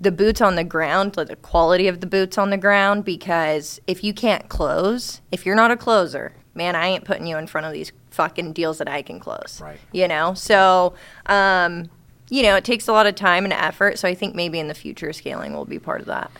the 0.00 0.12
boots 0.12 0.40
on 0.40 0.54
the 0.54 0.64
ground, 0.64 1.16
like 1.16 1.28
the 1.28 1.36
quality 1.36 1.86
of 1.88 2.00
the 2.00 2.06
boots 2.06 2.38
on 2.38 2.50
the 2.50 2.56
ground, 2.56 3.04
because 3.04 3.80
if 3.86 4.02
you 4.04 4.14
can't 4.14 4.48
close, 4.48 5.20
if 5.32 5.44
you're 5.44 5.56
not 5.56 5.70
a 5.70 5.76
closer, 5.76 6.32
man, 6.54 6.74
I 6.76 6.86
ain't 6.86 7.04
putting 7.04 7.26
you 7.26 7.36
in 7.36 7.46
front 7.46 7.66
of 7.66 7.72
these 7.72 7.92
fucking 8.10 8.52
deals 8.52 8.78
that 8.78 8.88
I 8.88 9.02
can 9.02 9.20
close. 9.20 9.60
Right. 9.62 9.78
You 9.92 10.08
know? 10.08 10.34
So, 10.34 10.94
um, 11.26 11.90
you 12.28 12.42
know, 12.42 12.56
it 12.56 12.64
takes 12.64 12.86
a 12.88 12.92
lot 12.92 13.06
of 13.06 13.14
time 13.14 13.44
and 13.44 13.52
effort. 13.52 13.98
So 13.98 14.08
I 14.08 14.14
think 14.14 14.34
maybe 14.34 14.58
in 14.58 14.68
the 14.68 14.74
future, 14.74 15.12
scaling 15.12 15.52
will 15.52 15.64
be 15.64 15.78
part 15.78 16.00
of 16.00 16.06
that. 16.06 16.30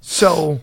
So 0.00 0.60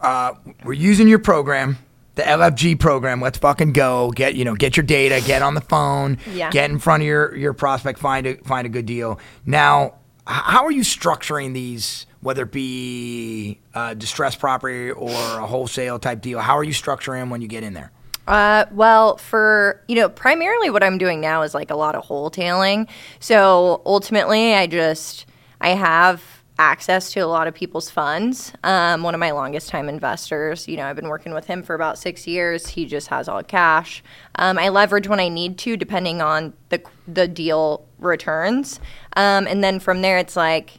uh, 0.00 0.34
we're 0.64 0.72
using 0.72 1.08
your 1.08 1.18
program, 1.18 1.78
the 2.14 2.22
LFG 2.22 2.78
program. 2.78 3.20
Let's 3.20 3.38
fucking 3.38 3.72
go. 3.72 4.10
Get 4.10 4.34
you 4.34 4.44
know, 4.44 4.54
get 4.54 4.76
your 4.76 4.84
data, 4.84 5.20
get 5.26 5.42
on 5.42 5.54
the 5.54 5.60
phone, 5.60 6.18
Yeah. 6.30 6.50
get 6.50 6.70
in 6.70 6.78
front 6.78 7.02
of 7.02 7.06
your 7.06 7.34
your 7.36 7.52
prospect, 7.52 7.98
find 7.98 8.26
a 8.26 8.36
find 8.38 8.66
a 8.66 8.70
good 8.70 8.86
deal. 8.86 9.18
Now, 9.44 9.94
how 10.26 10.64
are 10.64 10.70
you 10.72 10.82
structuring 10.82 11.54
these? 11.54 12.06
Whether 12.22 12.42
it 12.42 12.52
be 12.52 13.58
uh, 13.74 13.94
distressed 13.94 14.38
property 14.40 14.90
or 14.90 15.10
a 15.10 15.46
wholesale 15.46 15.98
type 15.98 16.20
deal, 16.20 16.38
how 16.38 16.56
are 16.58 16.64
you 16.64 16.74
structuring 16.74 17.20
them 17.20 17.30
when 17.30 17.40
you 17.40 17.48
get 17.48 17.62
in 17.62 17.72
there? 17.72 17.92
Uh, 18.26 18.66
well, 18.70 19.16
for 19.16 19.82
you 19.88 19.96
know, 19.96 20.08
primarily 20.08 20.70
what 20.70 20.82
I'm 20.82 20.98
doing 20.98 21.20
now 21.20 21.42
is 21.42 21.54
like 21.54 21.70
a 21.70 21.76
lot 21.76 21.94
of 21.94 22.04
wholetailing. 22.04 22.88
So 23.18 23.82
ultimately, 23.84 24.54
I 24.54 24.66
just 24.66 25.26
I 25.60 25.70
have 25.70 26.22
access 26.60 27.10
to 27.10 27.20
a 27.20 27.26
lot 27.26 27.48
of 27.48 27.54
people's 27.54 27.90
funds. 27.90 28.52
Um, 28.62 29.02
one 29.02 29.14
of 29.14 29.18
my 29.18 29.30
longest 29.30 29.70
time 29.70 29.88
investors, 29.88 30.68
you 30.68 30.76
know, 30.76 30.84
I've 30.84 30.94
been 30.94 31.08
working 31.08 31.32
with 31.32 31.46
him 31.46 31.62
for 31.62 31.74
about 31.74 31.98
six 31.98 32.26
years. 32.26 32.68
He 32.68 32.84
just 32.84 33.08
has 33.08 33.28
all 33.28 33.42
cash. 33.42 34.02
Um, 34.34 34.58
I 34.58 34.68
leverage 34.68 35.08
when 35.08 35.20
I 35.20 35.30
need 35.30 35.56
to, 35.58 35.76
depending 35.76 36.20
on 36.20 36.52
the 36.68 36.82
the 37.08 37.26
deal 37.26 37.86
returns. 37.98 38.78
Um, 39.16 39.46
and 39.46 39.64
then 39.64 39.80
from 39.80 40.02
there, 40.02 40.18
it's 40.18 40.36
like 40.36 40.78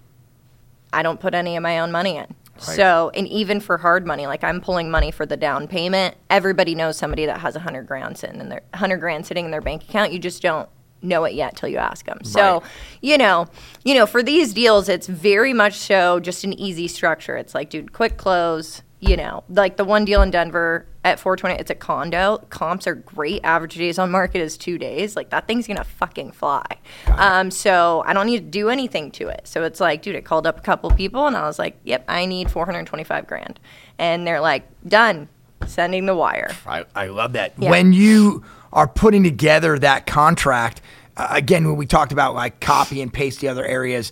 I 0.94 1.04
don't 1.04 1.20
put 1.20 1.34
any 1.34 1.56
of 1.58 1.64
my 1.64 1.80
own 1.80 1.92
money 1.92 2.18
in. 2.18 2.36
So, 2.64 3.12
and 3.14 3.28
even 3.28 3.60
for 3.60 3.78
hard 3.78 4.06
money, 4.06 4.28
like 4.28 4.44
I'm 4.44 4.62
pulling 4.62 4.90
money 4.92 5.12
for 5.12 5.26
the 5.26 5.38
down 5.38 5.68
payment. 5.68 6.16
Everybody 6.30 6.76
knows 6.76 6.98
somebody 6.98 7.26
that 7.26 7.40
has 7.40 7.56
a 7.56 7.60
hundred 7.60 7.88
grand 7.88 8.18
sitting 8.18 8.40
in 8.40 8.50
their 8.50 8.62
hundred 8.74 8.98
grand 8.98 9.26
sitting 9.26 9.46
in 9.46 9.52
their 9.52 9.62
bank 9.62 9.84
account. 9.84 10.14
You 10.14 10.20
just 10.20 10.42
don't 10.42 10.70
know 11.02 11.24
it 11.24 11.34
yet 11.34 11.56
till 11.56 11.68
you 11.70 11.78
ask 11.78 12.06
them. 12.06 12.24
So, 12.24 12.60
Right. 12.60 12.64
you 13.02 13.18
know, 13.18 13.48
you 13.84 13.96
know, 13.96 14.06
for 14.06 14.22
these 14.22 14.54
deals, 14.54 14.88
it's 14.88 15.08
very 15.08 15.52
much 15.54 15.74
so 15.74 16.20
just 16.20 16.44
an 16.44 16.54
easy 16.54 16.88
structure. 16.88 17.36
It's 17.36 17.56
like, 17.56 17.70
dude, 17.72 17.92
quick 17.92 18.18
close. 18.18 18.84
You 19.02 19.18
know, 19.18 19.44
like 19.50 19.78
the 19.78 19.84
one 19.84 20.06
deal 20.06 20.22
in 20.22 20.30
Denver 20.30 20.86
at 21.04 21.20
420, 21.20 21.60
it's 21.60 21.72
a 21.72 21.76
condo. 21.76 22.38
Comps 22.52 22.86
are 22.86 22.94
great. 22.94 23.42
Average 23.44 23.76
days 23.76 23.98
on 23.98 24.12
market 24.12 24.42
is 24.42 24.58
two 24.58 24.78
days. 24.78 25.16
Like 25.16 25.32
that 25.32 25.48
thing's 25.48 25.66
gonna 25.68 25.84
fucking 25.84 26.32
fly. 26.32 26.64
Um, 27.08 27.50
so 27.50 28.04
I 28.06 28.14
don't 28.14 28.28
need 28.28 28.40
to 28.40 28.46
do 28.46 28.70
anything 28.70 29.10
to 29.14 29.28
it. 29.28 29.48
So 29.48 29.64
it's 29.64 29.80
like, 29.80 30.04
dude, 30.04 30.16
I 30.16 30.22
called 30.22 30.46
up 30.46 30.60
a 30.60 30.62
couple 30.62 30.92
people 30.92 31.26
and 31.26 31.36
I 31.36 31.48
was 31.48 31.58
like, 31.58 31.80
yep, 31.84 32.06
I 32.08 32.28
need 32.28 32.52
425 32.52 33.26
grand, 33.26 33.60
and 33.98 34.28
they're 34.28 34.40
like, 34.40 34.68
done, 34.88 35.30
sending 35.66 36.06
the 36.06 36.16
wire. 36.16 36.52
I, 36.68 36.86
I 36.96 37.08
love 37.08 37.34
that. 37.34 37.54
Yeah. 37.58 37.72
When 37.72 37.94
you 37.94 38.44
are 38.72 38.88
putting 38.88 39.24
together 39.24 39.80
that 39.80 40.06
contract, 40.06 40.82
uh, 41.18 41.28
again, 41.32 41.68
when 41.68 41.78
we 41.78 41.86
talked 41.86 42.12
about 42.12 42.36
like 42.36 42.60
copy 42.60 43.02
and 43.02 43.12
paste 43.12 43.40
the 43.42 43.48
other 43.48 43.66
areas, 43.66 44.12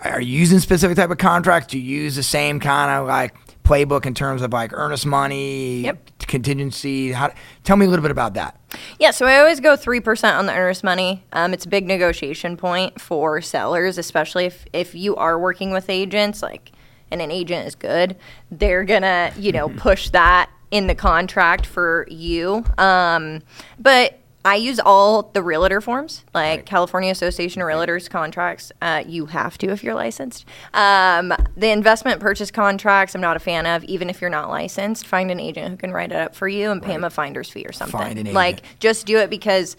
are 0.00 0.20
you 0.20 0.38
using 0.38 0.58
specific 0.58 0.96
type 0.96 1.10
of 1.10 1.18
contracts? 1.18 1.68
Do 1.70 1.78
you 1.78 2.02
use 2.02 2.16
the 2.16 2.22
same 2.22 2.60
kind 2.60 2.90
of 2.90 3.06
like 3.06 3.34
playbook 3.64 4.06
in 4.06 4.14
terms 4.14 4.42
of 4.42 4.52
like 4.52 4.72
earnest 4.72 5.06
money, 5.06 5.80
Yep. 5.82 6.10
contingency? 6.20 7.12
How, 7.12 7.32
tell 7.64 7.76
me 7.76 7.86
a 7.86 7.88
little 7.88 8.02
bit 8.02 8.10
about 8.10 8.34
that. 8.34 8.60
Yeah, 8.98 9.10
so 9.10 9.26
I 9.26 9.38
always 9.38 9.60
go 9.60 9.76
3% 9.76 10.38
on 10.38 10.46
the 10.46 10.52
earnest 10.54 10.84
money. 10.84 11.24
Um, 11.32 11.52
it's 11.54 11.64
a 11.64 11.68
big 11.68 11.86
negotiation 11.86 12.56
point 12.56 13.00
for 13.00 13.40
sellers, 13.40 13.98
especially 13.98 14.44
if, 14.44 14.66
if 14.72 14.94
you 14.94 15.16
are 15.16 15.38
working 15.38 15.70
with 15.72 15.88
agents, 15.88 16.42
like, 16.42 16.72
and 17.10 17.20
an 17.22 17.30
agent 17.30 17.66
is 17.66 17.74
good, 17.74 18.16
they're 18.50 18.84
gonna, 18.84 19.32
you 19.38 19.52
know, 19.52 19.68
push 19.76 20.10
that 20.10 20.50
in 20.70 20.86
the 20.86 20.94
contract 20.94 21.64
for 21.66 22.06
you. 22.10 22.64
Um, 22.78 23.42
but 23.78 24.18
I 24.46 24.56
use 24.56 24.78
all 24.78 25.30
the 25.32 25.42
realtor 25.42 25.80
forms, 25.80 26.22
like 26.34 26.58
Right. 26.58 26.66
California 26.66 27.10
Association 27.10 27.62
of 27.62 27.68
Realtors 27.68 28.10
contracts. 28.10 28.72
Uh, 28.82 29.02
you 29.06 29.26
have 29.26 29.56
to 29.58 29.68
if 29.68 29.82
you're 29.82 29.94
licensed. 29.94 30.44
Um, 30.74 31.32
the 31.56 31.70
investment 31.70 32.20
purchase 32.20 32.50
contracts, 32.50 33.14
I'm 33.14 33.22
not 33.22 33.36
a 33.36 33.40
fan 33.40 33.64
of, 33.66 33.82
even 33.84 34.10
if 34.10 34.20
you're 34.20 34.28
not 34.28 34.50
licensed. 34.50 35.06
Find 35.06 35.30
an 35.30 35.40
agent 35.40 35.70
who 35.70 35.76
can 35.78 35.92
write 35.92 36.12
it 36.12 36.16
up 36.18 36.34
for 36.34 36.46
you 36.46 36.70
and 36.70 36.82
pay 36.82 36.92
them 36.92 37.04
a 37.04 37.10
finder's 37.10 37.48
fee 37.48 37.64
or 37.66 37.72
something. 37.72 37.98
Find 37.98 38.18
an 38.18 38.34
Like, 38.34 38.60
just 38.80 39.06
do 39.06 39.16
it 39.18 39.30
because 39.30 39.76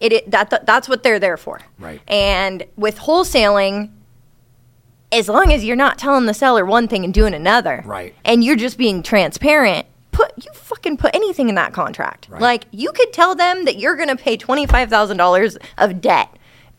it, 0.00 0.12
it 0.12 0.30
that 0.30 0.64
that's 0.66 0.88
what 0.88 1.02
they're 1.02 1.18
there 1.18 1.36
for. 1.36 1.60
Right. 1.78 2.00
And 2.08 2.64
with 2.76 2.98
wholesaling, 2.98 3.90
as 5.12 5.28
long 5.28 5.52
as 5.52 5.62
you're 5.64 5.76
not 5.76 5.98
telling 5.98 6.26
the 6.26 6.34
seller 6.34 6.64
one 6.64 6.88
thing 6.88 7.04
and 7.04 7.12
doing 7.12 7.34
another, 7.34 7.82
Right. 7.84 8.14
and 8.24 8.42
you're 8.42 8.56
just 8.56 8.76
being 8.78 9.02
transparent, 9.02 9.86
put 10.16 10.32
you 10.44 10.50
fucking 10.54 10.96
put 10.96 11.14
anything 11.14 11.48
in 11.48 11.54
that 11.56 11.72
contract. 11.72 12.28
Right. 12.30 12.40
Like 12.40 12.64
you 12.72 12.90
could 12.92 13.12
tell 13.12 13.34
them 13.34 13.64
that 13.66 13.78
you're 13.78 13.96
going 13.96 14.08
to 14.08 14.16
pay 14.16 14.36
twenty 14.36 14.66
five 14.66 14.88
thousand 14.90 15.16
dollars 15.18 15.56
of 15.78 16.00
debt 16.00 16.28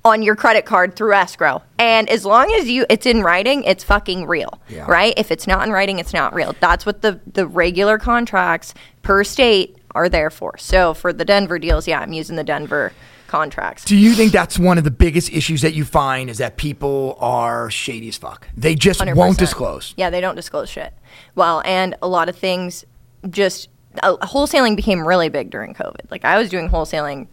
on 0.06 0.22
your 0.22 0.36
credit 0.36 0.65
card 0.65 0.96
through 0.96 1.13
escrow, 1.13 1.62
and 1.77 2.10
as 2.10 2.24
long 2.25 2.51
as 2.53 2.70
you 2.70 2.86
it's 2.89 3.06
in 3.06 3.22
writing, 3.22 3.63
it's 3.63 3.84
fucking 3.84 4.25
real, 4.25 4.60
Yeah. 4.70 4.86
right? 4.88 5.13
If 5.17 5.32
it's 5.32 5.48
not 5.48 5.65
in 5.67 5.74
writing, 5.74 6.00
it's 6.00 6.13
not 6.13 6.34
real. 6.34 6.56
That's 6.60 6.86
what 6.86 7.01
the 7.01 7.20
the 7.32 7.46
regular 7.46 7.98
contracts 7.98 8.74
per 9.03 9.24
state 9.24 9.75
are 9.96 10.10
there 10.10 10.29
for. 10.29 10.58
So 10.58 10.94
for 10.94 11.12
the 11.13 11.25
Denver 11.25 11.60
deals, 11.60 11.88
yeah, 11.88 12.00
I'm 12.00 12.13
using 12.13 12.36
the 12.38 12.44
Denver 12.44 12.91
contracts. 13.27 13.84
Do 13.84 13.98
you 13.98 14.13
think 14.13 14.32
that's 14.32 14.58
one 14.58 14.77
of 14.77 14.84
the 14.86 14.91
biggest 14.91 15.32
issues 15.34 15.62
that 15.62 15.74
you 15.74 15.84
find 15.84 16.29
is 16.29 16.38
that 16.38 16.56
people 16.56 17.17
are 17.20 17.70
shady 17.70 18.08
as 18.08 18.15
fuck? 18.17 18.48
They 18.56 18.74
just 18.75 19.01
100%. 19.01 19.15
won't 19.15 19.38
disclose. 19.38 19.94
Yeah, 19.98 20.10
they 20.10 20.22
don't 20.22 20.36
disclose 20.36 20.70
shit. 20.70 20.94
Well, 21.36 21.62
and 21.65 21.96
a 22.01 22.08
lot 22.08 22.29
of 22.29 22.38
things 22.38 22.86
just 23.30 23.70
uh, 24.04 24.18
wholesaling 24.18 24.76
became 24.76 25.08
really 25.08 25.30
big 25.30 25.50
during 25.50 25.74
COVID. 25.74 26.10
Like 26.12 26.26
I 26.26 26.38
was 26.38 26.50
doing 26.50 26.70
wholesaling 26.70 27.28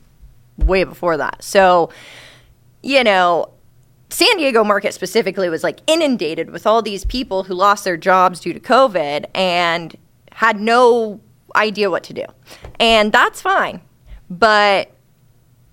way 0.58 0.84
before 0.84 1.16
that. 1.16 1.42
So, 1.42 1.90
you 2.82 3.04
know, 3.04 3.50
San 4.10 4.36
Diego 4.36 4.62
market 4.62 4.94
specifically 4.94 5.48
was 5.48 5.64
like 5.64 5.80
inundated 5.86 6.50
with 6.50 6.66
all 6.66 6.82
these 6.82 7.04
people 7.04 7.44
who 7.44 7.54
lost 7.54 7.84
their 7.84 7.96
jobs 7.96 8.40
due 8.40 8.52
to 8.52 8.60
COVID 8.60 9.26
and 9.34 9.96
had 10.32 10.60
no 10.60 11.20
idea 11.56 11.90
what 11.90 12.04
to 12.04 12.12
do. 12.12 12.24
And 12.78 13.12
that's 13.12 13.40
fine. 13.40 13.80
But 14.30 14.90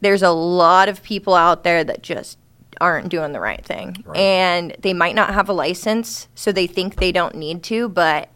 there's 0.01 0.23
a 0.23 0.31
lot 0.31 0.89
of 0.89 1.03
people 1.03 1.35
out 1.35 1.63
there 1.63 1.83
that 1.83 2.01
just 2.01 2.37
aren't 2.79 3.09
doing 3.09 3.31
the 3.31 3.39
right 3.39 3.63
thing. 3.63 4.03
Right. 4.05 4.17
And 4.17 4.75
they 4.79 4.93
might 4.93 5.15
not 5.15 5.33
have 5.33 5.47
a 5.47 5.53
license, 5.53 6.27
so 6.33 6.51
they 6.51 6.67
think 6.67 6.95
they 6.95 7.11
don't 7.11 7.35
need 7.35 7.61
to, 7.63 7.89
but 7.89 8.29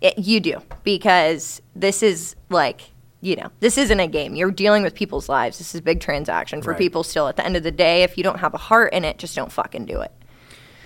it, 0.00 0.18
you 0.18 0.40
do 0.40 0.60
because 0.84 1.60
this 1.74 2.02
is 2.02 2.36
like, 2.50 2.80
you 3.20 3.36
know, 3.36 3.50
this 3.60 3.78
isn't 3.78 3.98
a 3.98 4.06
game. 4.06 4.34
You're 4.34 4.50
dealing 4.50 4.82
with 4.82 4.94
people's 4.94 5.28
lives. 5.28 5.58
This 5.58 5.74
is 5.74 5.80
a 5.80 5.82
big 5.82 6.00
transaction 6.00 6.62
for 6.62 6.70
Right. 6.70 6.78
people 6.78 7.02
still. 7.02 7.28
At 7.28 7.36
the 7.36 7.44
end 7.44 7.56
of 7.56 7.62
the 7.62 7.70
day, 7.72 8.02
if 8.02 8.16
you 8.16 8.22
don't 8.24 8.38
have 8.38 8.54
a 8.54 8.58
heart 8.58 8.92
in 8.92 9.04
it, 9.04 9.18
just 9.18 9.34
don't 9.34 9.50
fucking 9.50 9.86
do 9.86 10.00
it. 10.00 10.12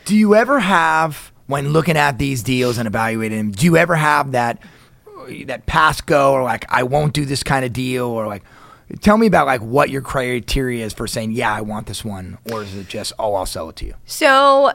Do 0.05 0.17
you 0.17 0.35
ever 0.35 0.61
have, 0.61 1.33
when 1.47 1.73
looking 1.73 1.97
at 1.97 2.19
these 2.19 2.43
deals 2.43 2.79
and 2.79 2.87
evaluating 2.87 3.37
them, 3.39 3.51
do 3.51 3.67
you 3.67 3.77
ever 3.77 3.97
have 3.97 4.33
that 4.33 4.59
that 5.47 5.67
pass 5.67 6.01
go 6.01 6.33
or 6.33 6.43
like 6.43 6.65
I 6.71 6.83
won't 6.83 7.13
do 7.13 7.25
this 7.25 7.43
kind 7.43 7.65
of 7.65 7.73
deal 7.73 8.07
or 8.07 8.27
like 8.27 8.43
tell 9.01 9.17
me 9.19 9.27
about 9.27 9.47
like 9.47 9.61
what 9.61 9.91
your 9.91 10.01
criteria 10.01 10.85
is 10.85 10.93
for 10.95 11.07
saying 11.07 11.33
yeah 11.33 11.55
I 11.55 11.61
want 11.61 11.87
this 11.87 12.05
one 12.05 12.39
or 12.51 12.63
is 12.63 12.75
it 12.75 12.89
just 12.89 13.13
oh 13.19 13.35
I'll 13.35 13.47
sell 13.47 13.69
it 13.69 13.77
to 13.77 13.85
you? 13.87 13.95
So 14.07 14.73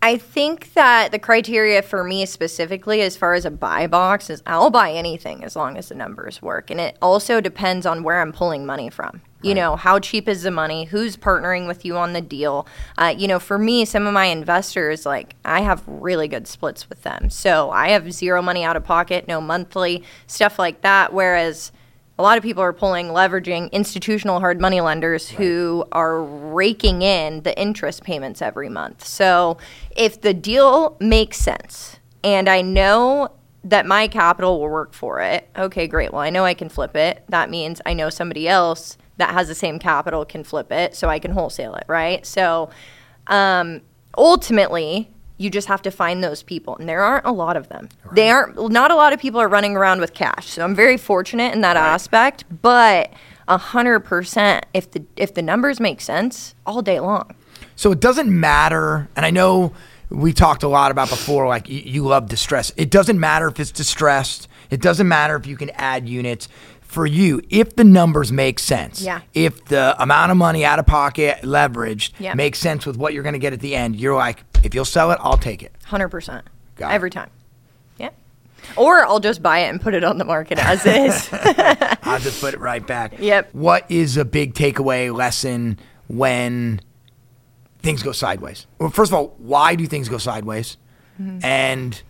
I 0.00 0.16
think 0.16 0.74
that 0.74 1.10
the 1.10 1.18
criteria 1.18 1.82
for 1.82 2.04
me 2.04 2.24
specifically, 2.24 3.00
as 3.00 3.16
far 3.16 3.34
as 3.34 3.44
a 3.44 3.50
buy 3.50 3.88
box, 3.88 4.30
is 4.30 4.42
I'll 4.46 4.70
buy 4.70 4.92
anything 4.92 5.42
as 5.42 5.56
long 5.56 5.76
as 5.76 5.88
the 5.88 5.96
numbers 5.96 6.40
work. 6.40 6.70
And 6.70 6.80
it 6.80 6.96
also 7.02 7.40
depends 7.40 7.84
on 7.84 8.04
where 8.04 8.20
I'm 8.20 8.32
pulling 8.32 8.64
money 8.64 8.90
from. 8.90 9.22
You 9.40 9.54
know, 9.54 9.76
how 9.76 10.00
cheap 10.00 10.28
is 10.28 10.42
the 10.42 10.50
money? 10.50 10.86
Who's 10.86 11.16
partnering 11.16 11.68
with 11.68 11.84
you 11.84 11.96
on 11.96 12.12
the 12.12 12.20
deal? 12.20 12.66
Uh, 12.96 13.14
you 13.16 13.28
know, 13.28 13.38
for 13.38 13.56
me, 13.56 13.84
some 13.84 14.04
of 14.04 14.12
my 14.12 14.26
investors, 14.26 15.06
like, 15.06 15.36
I 15.44 15.60
have 15.60 15.82
really 15.86 16.26
good 16.26 16.48
splits 16.48 16.88
with 16.88 17.02
them. 17.02 17.30
So 17.30 17.70
I 17.70 17.90
have 17.90 18.12
zero 18.12 18.42
money 18.42 18.64
out 18.64 18.76
of 18.76 18.84
pocket, 18.84 19.28
no 19.28 19.40
monthly, 19.40 20.02
stuff 20.26 20.58
like 20.58 20.80
that. 20.80 21.12
Whereas, 21.12 21.70
a 22.18 22.22
lot 22.22 22.36
of 22.36 22.42
people 22.42 22.62
are 22.62 22.72
pulling 22.72 23.08
leveraging 23.08 23.70
institutional 23.70 24.40
hard 24.40 24.60
money 24.60 24.80
lenders 24.80 25.28
who 25.28 25.84
are 25.92 26.22
raking 26.22 27.02
in 27.02 27.42
the 27.42 27.58
interest 27.58 28.02
payments 28.02 28.42
every 28.42 28.68
month. 28.68 29.04
So 29.04 29.58
if 29.96 30.20
the 30.20 30.34
deal 30.34 30.96
makes 30.98 31.36
sense 31.36 31.98
and 32.24 32.48
I 32.48 32.60
know 32.60 33.30
that 33.62 33.86
my 33.86 34.08
capital 34.08 34.60
will 34.60 34.68
work 34.68 34.94
for 34.94 35.20
it, 35.20 35.48
okay, 35.56 35.86
great. 35.86 36.12
Well, 36.12 36.22
I 36.22 36.30
know 36.30 36.44
I 36.44 36.54
can 36.54 36.68
flip 36.68 36.96
it. 36.96 37.22
That 37.28 37.50
means 37.50 37.80
I 37.86 37.94
know 37.94 38.10
somebody 38.10 38.48
else 38.48 38.98
that 39.18 39.30
has 39.30 39.48
the 39.48 39.54
same 39.54 39.78
capital 39.78 40.24
can 40.24 40.44
flip 40.44 40.72
it, 40.72 40.94
so 40.94 41.08
I 41.08 41.18
can 41.18 41.32
wholesale 41.32 41.74
it, 41.74 41.84
right? 41.88 42.24
So 42.24 42.70
um, 43.26 43.82
ultimately, 44.16 45.10
you 45.38 45.50
just 45.50 45.68
have 45.68 45.80
to 45.82 45.90
find 45.90 46.22
those 46.22 46.42
people, 46.42 46.76
and 46.76 46.88
there 46.88 47.00
aren't 47.00 47.24
a 47.24 47.32
lot 47.32 47.56
of 47.56 47.68
them. 47.68 47.88
They 48.12 48.30
aren't. 48.30 48.70
Not 48.70 48.90
a 48.90 48.96
lot 48.96 49.12
of 49.12 49.20
people 49.20 49.40
are 49.40 49.48
running 49.48 49.76
around 49.76 50.00
with 50.00 50.12
cash, 50.12 50.48
so 50.48 50.64
I'm 50.64 50.74
very 50.74 50.96
fortunate 50.96 51.54
in 51.54 51.60
that 51.62 51.76
aspect. 51.76 52.44
But 52.60 53.12
a 53.46 53.56
hundred 53.56 54.00
percent, 54.00 54.66
if 54.74 54.90
the 54.90 55.04
if 55.16 55.34
the 55.34 55.42
numbers 55.42 55.80
make 55.80 56.00
sense, 56.00 56.54
all 56.66 56.82
day 56.82 57.00
long. 57.00 57.34
So 57.76 57.92
it 57.92 58.00
doesn't 58.00 58.28
matter, 58.28 59.08
and 59.16 59.24
I 59.24 59.30
know 59.30 59.72
we 60.10 60.32
talked 60.32 60.62
a 60.62 60.68
lot 60.68 60.90
about 60.90 61.08
before, 61.08 61.46
like 61.46 61.68
you, 61.68 61.80
you 61.84 62.02
love 62.04 62.28
distress. 62.28 62.72
It 62.76 62.90
doesn't 62.90 63.20
matter 63.20 63.46
if 63.48 63.60
it's 63.60 63.70
distressed. 63.70 64.48
It 64.70 64.82
doesn't 64.82 65.08
matter 65.08 65.36
if 65.36 65.46
you 65.46 65.56
can 65.56 65.70
add 65.70 66.08
units. 66.08 66.48
For 66.98 67.06
you, 67.06 67.40
if 67.48 67.76
the 67.76 67.84
numbers 67.84 68.32
make 68.32 68.58
sense, 68.58 69.00
Yeah. 69.00 69.20
if 69.32 69.64
the 69.66 69.94
amount 70.02 70.32
of 70.32 70.36
money 70.36 70.64
out 70.64 70.80
of 70.80 70.86
pocket 70.86 71.42
leveraged 71.42 72.10
Yeah. 72.18 72.34
makes 72.34 72.58
sense 72.58 72.84
with 72.86 72.96
what 72.96 73.14
you're 73.14 73.22
going 73.22 73.34
to 73.34 73.38
get 73.38 73.52
at 73.52 73.60
the 73.60 73.76
end, 73.76 73.94
you're 73.94 74.16
like, 74.16 74.42
if 74.64 74.74
you'll 74.74 74.84
sell 74.84 75.12
it, 75.12 75.18
I'll 75.22 75.36
take 75.38 75.62
it. 75.62 75.70
Hundred 75.84 76.08
percent, 76.08 76.44
Got 76.74 76.90
it. 76.90 76.94
every 76.96 77.10
time. 77.10 77.30
Yeah. 77.98 78.08
Or 78.74 79.04
I'll 79.06 79.20
just 79.20 79.44
buy 79.44 79.60
it 79.60 79.68
and 79.68 79.80
put 79.80 79.94
it 79.94 80.02
on 80.02 80.18
the 80.18 80.24
market 80.24 80.58
as 80.58 80.84
is. 80.84 81.28
I'll 82.02 82.18
just 82.18 82.40
put 82.40 82.52
it 82.52 82.58
right 82.58 82.84
back. 82.84 83.12
Yep. 83.20 83.50
What 83.54 83.88
is 83.88 84.16
a 84.16 84.24
big 84.24 84.54
takeaway 84.54 85.14
lesson 85.14 85.78
when 86.08 86.80
things 87.78 88.02
go 88.02 88.10
sideways? 88.10 88.66
Well, 88.80 88.90
first 88.90 89.12
of 89.12 89.14
all, 89.14 89.36
why 89.38 89.76
do 89.76 89.86
things 89.86 90.08
go 90.08 90.18
sideways? 90.18 90.76
Mm-hmm. 91.22 91.44
And 91.44 92.02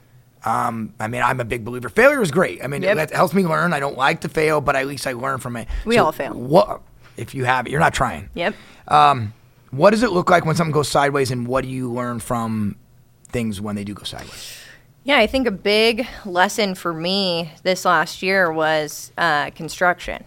um, 0.49 0.95
I 0.99 1.07
mean, 1.09 1.23
I'm 1.23 1.41
a 1.41 1.45
big 1.45 1.65
believer. 1.65 1.89
Failure 1.89 2.23
is 2.23 2.31
great. 2.31 2.65
I 2.65 2.67
mean, 2.67 2.83
Yep. 2.83 2.97
it 2.99 3.11
helps 3.15 3.35
me 3.35 3.45
learn. 3.47 3.73
I 3.73 3.81
don't 3.81 3.97
like 3.99 4.23
to 4.23 4.29
fail, 4.29 4.61
but 4.61 4.75
at 4.77 4.87
least 4.87 5.07
I 5.07 5.13
learn 5.13 5.39
from 5.39 5.57
it. 5.57 5.69
We 5.85 5.99
all 5.99 6.13
fail. 6.13 6.33
What 6.35 6.81
if 7.17 7.35
you 7.35 7.45
have 7.45 7.67
it? 7.67 7.71
You're 7.71 7.81
not 7.81 7.95
trying. 7.95 8.31
yep. 8.35 8.55
Um, 8.89 9.35
what 9.71 9.91
does 9.91 10.03
it 10.03 10.11
look 10.13 10.31
like 10.31 10.47
when 10.47 10.57
something 10.57 10.73
goes 10.73 10.89
sideways, 10.89 11.31
and 11.31 11.47
what 11.47 11.63
do 11.63 11.69
you 11.71 11.93
learn 11.93 12.21
from 12.21 12.77
things 13.29 13.61
when 13.61 13.77
they 13.77 13.85
do 13.85 13.93
go 13.93 14.03
sideways? 14.05 14.55
Yeah, 15.05 15.19
I 15.19 15.27
think 15.27 15.47
a 15.47 15.51
big 15.51 16.07
lesson 16.25 16.75
for 16.75 16.93
me 16.95 17.53
this 17.63 17.85
last 17.85 18.23
year 18.23 18.51
was 18.53 19.13
uh, 19.19 19.51
construction. 19.51 20.25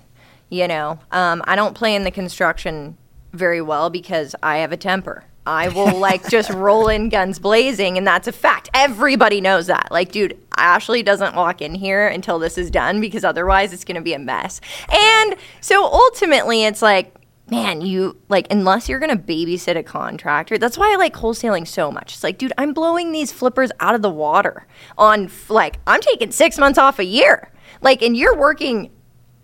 You 0.50 0.68
know, 0.68 1.00
um, 1.12 1.42
I 1.46 1.56
don't 1.56 1.74
play 1.76 1.96
in 1.96 2.04
the 2.04 2.12
construction 2.12 2.98
very 3.34 3.62
well 3.62 3.90
because 3.90 4.36
I 4.44 4.58
have 4.58 4.72
a 4.72 4.78
temper. 4.78 5.24
I 5.46 5.70
will 5.70 5.98
like 5.98 6.30
just 6.30 6.50
roll 6.52 6.88
in 6.88 7.10
guns 7.10 7.40
blazing, 7.40 7.98
and 7.98 8.06
that's 8.06 8.28
a 8.28 8.32
fact. 8.32 8.70
Everybody 8.74 9.42
knows 9.42 9.68
that. 9.68 9.88
Like, 9.92 10.12
dude, 10.12 10.38
Ashlee 10.58 11.04
doesn't 11.04 11.36
walk 11.36 11.62
in 11.62 11.74
here 11.74 12.08
until 12.08 12.38
this 12.38 12.58
is 12.58 12.70
done 12.70 13.02
because 13.02 13.24
otherwise 13.24 13.74
it's 13.74 13.84
going 13.84 13.96
to 13.96 14.02
be 14.02 14.14
a 14.14 14.20
mess. 14.20 14.62
And 14.92 15.36
so 15.60 15.84
ultimately, 15.84 16.64
it's 16.64 16.82
like, 16.82 17.16
man, 17.50 17.82
you 17.82 18.18
like, 18.30 18.48
unless 18.52 18.88
you're 18.88 19.00
going 19.00 19.18
to 19.18 19.22
babysit 19.22 19.76
a 19.76 19.84
contractor, 19.84 20.58
that's 20.58 20.78
why 20.78 20.94
I 20.94 20.96
like 20.96 21.16
wholesaling 21.16 21.68
so 21.68 21.92
much. 21.92 22.14
It's 22.14 22.24
like, 22.24 22.38
dude, 22.38 22.54
I'm 22.58 22.74
blowing 22.74 23.12
these 23.12 23.32
flippers 23.32 23.72
out 23.80 23.96
of 23.96 24.02
the 24.02 24.10
water 24.10 24.68
on, 24.98 25.30
like, 25.50 25.80
I'm 25.88 26.02
taking 26.02 26.32
six 26.32 26.58
months 26.58 26.78
off 26.78 27.00
a 27.00 27.06
year. 27.06 27.52
Like, 27.82 28.04
and 28.04 28.16
you're 28.16 28.38
working 28.38 28.92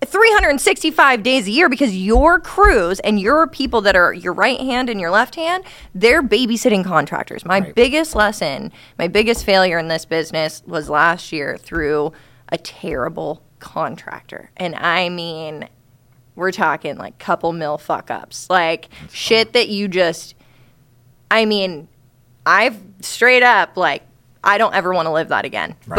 365 0.05 1.23
days 1.23 1.47
a 1.47 1.51
year 1.51 1.69
because 1.69 1.95
your 1.95 2.39
crews 2.39 2.99
and 3.01 3.19
your 3.19 3.47
people 3.47 3.81
that 3.81 3.95
are 3.95 4.13
your 4.13 4.33
right 4.33 4.59
hand 4.59 4.89
and 4.89 4.99
your 5.01 5.09
left 5.11 5.35
hand, 5.35 5.63
they're 5.95 6.21
babysitting 6.23 6.83
contractors. 6.85 7.45
My 7.45 7.59
Right. 7.59 7.75
biggest 7.75 8.15
lesson, 8.15 8.71
my 8.99 9.07
biggest 9.07 9.43
failure 9.43 9.77
in 9.77 9.87
this 9.87 10.05
business 10.05 10.61
was 10.67 10.89
last 10.89 11.31
year 11.31 11.57
through 11.57 12.13
a 12.49 12.57
terrible 12.57 13.41
contractor. 13.59 14.51
And 14.57 14.75
I 14.75 15.09
mean, 15.09 15.67
we're 16.35 16.51
talking 16.51 16.97
like 16.97 17.17
couple 17.17 17.51
mil 17.51 17.77
fuck 17.79 18.11
ups. 18.11 18.47
Like 18.49 18.89
shit 19.11 19.53
that 19.53 19.69
you 19.69 19.87
just 19.87 20.35
I 21.29 21.45
mean, 21.45 21.87
I've 22.45 22.79
straight 23.01 23.43
up 23.43 23.75
like 23.75 24.03
I 24.43 24.57
don't 24.57 24.73
ever 24.75 24.93
want 24.93 25.07
to 25.07 25.11
live 25.11 25.29
that 25.29 25.43
again. 25.43 25.75
Right. 25.87 25.95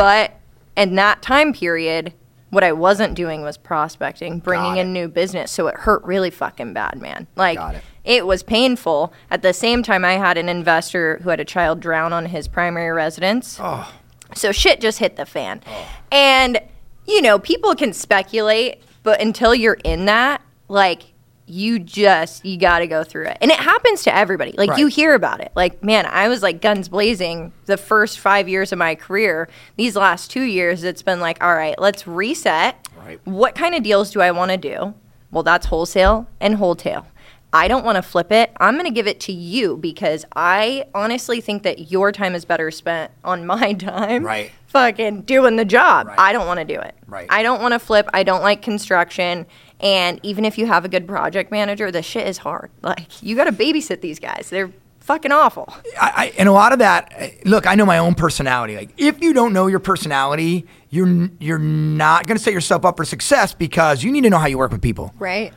But 0.76 0.80
in 0.80 0.94
that 0.94 1.20
time 1.20 1.52
period, 1.52 2.14
what 2.50 2.64
I 2.64 2.72
wasn't 2.72 3.14
doing 3.14 3.42
was 3.42 3.56
prospecting, 3.56 4.38
bringing 4.38 4.76
in 4.78 4.92
new 4.92 5.08
business. 5.08 5.50
So 5.50 5.66
it 5.66 5.74
hurt 5.76 6.02
really 6.04 6.30
fucking 6.30 6.72
bad, 6.72 7.00
man. 7.00 7.26
Like 7.36 7.58
Got 7.58 7.74
it. 7.76 7.82
it 8.04 8.26
was 8.26 8.42
painful. 8.42 9.12
At 9.30 9.42
the 9.42 9.52
same 9.52 9.82
time, 9.82 10.04
I 10.04 10.12
had 10.14 10.38
an 10.38 10.48
investor 10.48 11.18
who 11.22 11.30
had 11.30 11.40
a 11.40 11.44
child 11.44 11.80
drown 11.80 12.12
on 12.12 12.26
his 12.26 12.48
primary 12.48 12.90
residence. 12.90 13.58
Oh, 13.60 13.92
So 14.34 14.52
shit 14.52 14.80
just 14.80 14.98
hit 14.98 15.16
the 15.16 15.26
fan. 15.26 15.62
Oh. 15.66 15.88
And, 16.10 16.60
you 17.06 17.20
know, 17.22 17.38
people 17.38 17.74
can 17.74 17.92
speculate, 17.92 18.82
but 19.02 19.20
until 19.20 19.54
you're 19.54 19.78
in 19.84 20.06
that, 20.06 20.42
like, 20.68 21.02
you 21.48 21.78
just 21.78 22.44
you 22.44 22.56
got 22.58 22.80
to 22.80 22.86
go 22.86 23.02
through 23.04 23.26
it. 23.26 23.38
And 23.40 23.50
it 23.50 23.58
happens 23.58 24.02
to 24.04 24.14
everybody. 24.14 24.52
Like 24.56 24.78
you 24.78 24.86
hear 24.86 25.14
about 25.14 25.40
it. 25.40 25.52
Like 25.54 25.82
man 25.82 26.06
i 26.06 26.28
was 26.28 26.42
like 26.42 26.60
guns 26.60 26.88
blazing 26.88 27.52
the 27.66 27.76
first 27.76 28.18
five 28.18 28.48
years 28.48 28.72
of 28.72 28.78
my 28.78 28.94
career. 28.94 29.48
These 29.76 29.96
last 29.96 30.30
two 30.30 30.42
years 30.42 30.84
it's 30.84 31.02
been 31.02 31.20
like 31.20 31.42
all 31.42 31.54
right 31.54 31.78
let's 31.78 32.06
reset. 32.06 32.76
Right. 32.98 33.20
what 33.24 33.54
kind 33.54 33.74
of 33.74 33.82
deals 33.82 34.10
do 34.10 34.20
i 34.20 34.30
want 34.30 34.50
to 34.50 34.56
do? 34.56 34.94
Well 35.30 35.42
that's 35.42 35.66
wholesale 35.66 36.26
and 36.40 36.56
wholesale. 36.56 37.06
I 37.50 37.66
don't 37.66 37.82
want 37.82 37.96
to 37.96 38.02
flip 38.02 38.30
it. 38.30 38.52
I'm 38.60 38.74
going 38.74 38.84
to 38.84 38.90
give 38.92 39.06
it 39.06 39.20
to 39.20 39.32
you 39.32 39.78
because 39.78 40.26
i 40.36 40.84
honestly 40.94 41.40
think 41.40 41.62
that 41.62 41.90
your 41.90 42.12
time 42.12 42.34
is 42.34 42.44
better 42.44 42.70
spent 42.70 43.10
on 43.24 43.46
my 43.46 43.72
time 43.90 44.22
Right. 44.24 44.50
fucking 44.66 45.22
doing 45.22 45.56
the 45.56 45.64
job. 45.64 46.08
Right. 46.08 46.18
i 46.18 46.32
don't 46.34 46.46
want 46.46 46.58
to 46.60 46.66
do 46.66 46.78
it. 46.78 46.94
Right. 47.06 47.26
i 47.30 47.42
don't 47.42 47.62
want 47.62 47.72
to 47.72 47.78
flip. 47.78 48.06
I 48.12 48.22
don't 48.22 48.42
like 48.42 48.60
construction 48.60 49.46
and 49.80 50.18
even 50.22 50.44
if 50.44 50.58
you 50.58 50.66
have 50.66 50.84
a 50.84 50.88
good 50.88 51.06
project 51.06 51.50
manager, 51.50 51.90
the 51.90 52.02
shit 52.02 52.26
is 52.26 52.38
hard. 52.38 52.70
Like 52.82 53.22
you 53.22 53.36
got 53.36 53.44
to 53.44 53.52
babysit 53.52 54.00
these 54.00 54.18
guys. 54.18 54.48
They're 54.50 54.72
fucking 55.08 55.32
awful. 55.32 55.72
I, 56.00 56.12
I, 56.16 56.32
and 56.38 56.48
a 56.48 56.52
lot 56.52 56.72
of 56.72 56.80
that, 56.80 57.32
look, 57.44 57.66
I 57.66 57.74
know 57.76 57.86
my 57.86 57.98
own 57.98 58.14
personality. 58.14 58.76
Like, 58.76 58.90
if 58.98 59.22
you 59.22 59.32
don't 59.32 59.52
know 59.52 59.66
your 59.66 59.80
personality, 59.80 60.66
you're 60.90 61.30
you're 61.38 61.58
not 61.58 62.26
going 62.26 62.36
to 62.36 62.42
set 62.42 62.52
yourself 62.52 62.84
up 62.84 62.96
for 62.96 63.04
success 63.04 63.54
because 63.54 64.02
you 64.02 64.12
need 64.12 64.22
to 64.22 64.30
know 64.30 64.38
how 64.38 64.46
you 64.46 64.58
work 64.58 64.70
with 64.70 64.82
people. 64.82 65.14
Right. 65.18 65.52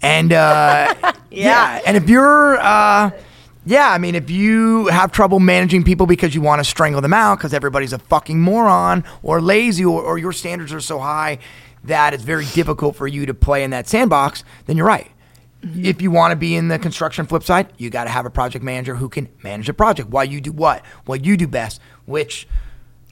And 0.00 0.32
uh, 0.32 0.94
yeah. 1.30 1.80
and 1.86 1.96
if 1.96 2.08
you're, 2.08 2.56
uh, 2.58 3.10
yeah, 3.64 3.90
I 3.90 3.98
mean, 3.98 4.14
if 4.14 4.30
you 4.30 4.86
have 4.86 5.10
trouble 5.12 5.40
managing 5.40 5.82
people 5.82 6.06
because 6.06 6.34
you 6.34 6.40
want 6.40 6.60
to 6.60 6.64
strangle 6.64 7.00
them 7.00 7.14
out 7.14 7.38
because 7.38 7.52
everybody's 7.52 7.92
a 7.92 7.98
fucking 7.98 8.40
moron 8.40 9.04
or 9.22 9.40
lazy 9.40 9.84
or, 9.84 10.02
or 10.02 10.18
your 10.18 10.32
standards 10.32 10.72
are 10.72 10.80
so 10.80 11.00
high 11.00 11.38
that 11.86 12.14
it's 12.14 12.22
very 12.24 12.44
difficult 12.46 12.96
for 12.96 13.06
you 13.06 13.26
to 13.26 13.34
play 13.34 13.62
in 13.64 13.70
that 13.70 13.88
sandbox, 13.88 14.44
then 14.66 14.76
you're 14.76 14.86
right. 14.86 15.10
Mm-hmm. 15.62 15.84
If 15.84 16.02
you 16.02 16.10
want 16.10 16.32
to 16.32 16.36
be 16.36 16.54
in 16.54 16.68
the 16.68 16.78
construction 16.78 17.26
flip 17.26 17.42
side, 17.42 17.72
you 17.78 17.90
got 17.90 18.04
to 18.04 18.10
have 18.10 18.26
a 18.26 18.30
project 18.30 18.64
manager 18.64 18.94
who 18.94 19.08
can 19.08 19.28
manage 19.42 19.68
a 19.68 19.74
project 19.74 20.10
while 20.10 20.24
you 20.24 20.40
do 20.40 20.52
what? 20.52 20.84
What 21.06 21.24
you 21.24 21.36
do 21.36 21.46
best, 21.48 21.80
which 22.04 22.46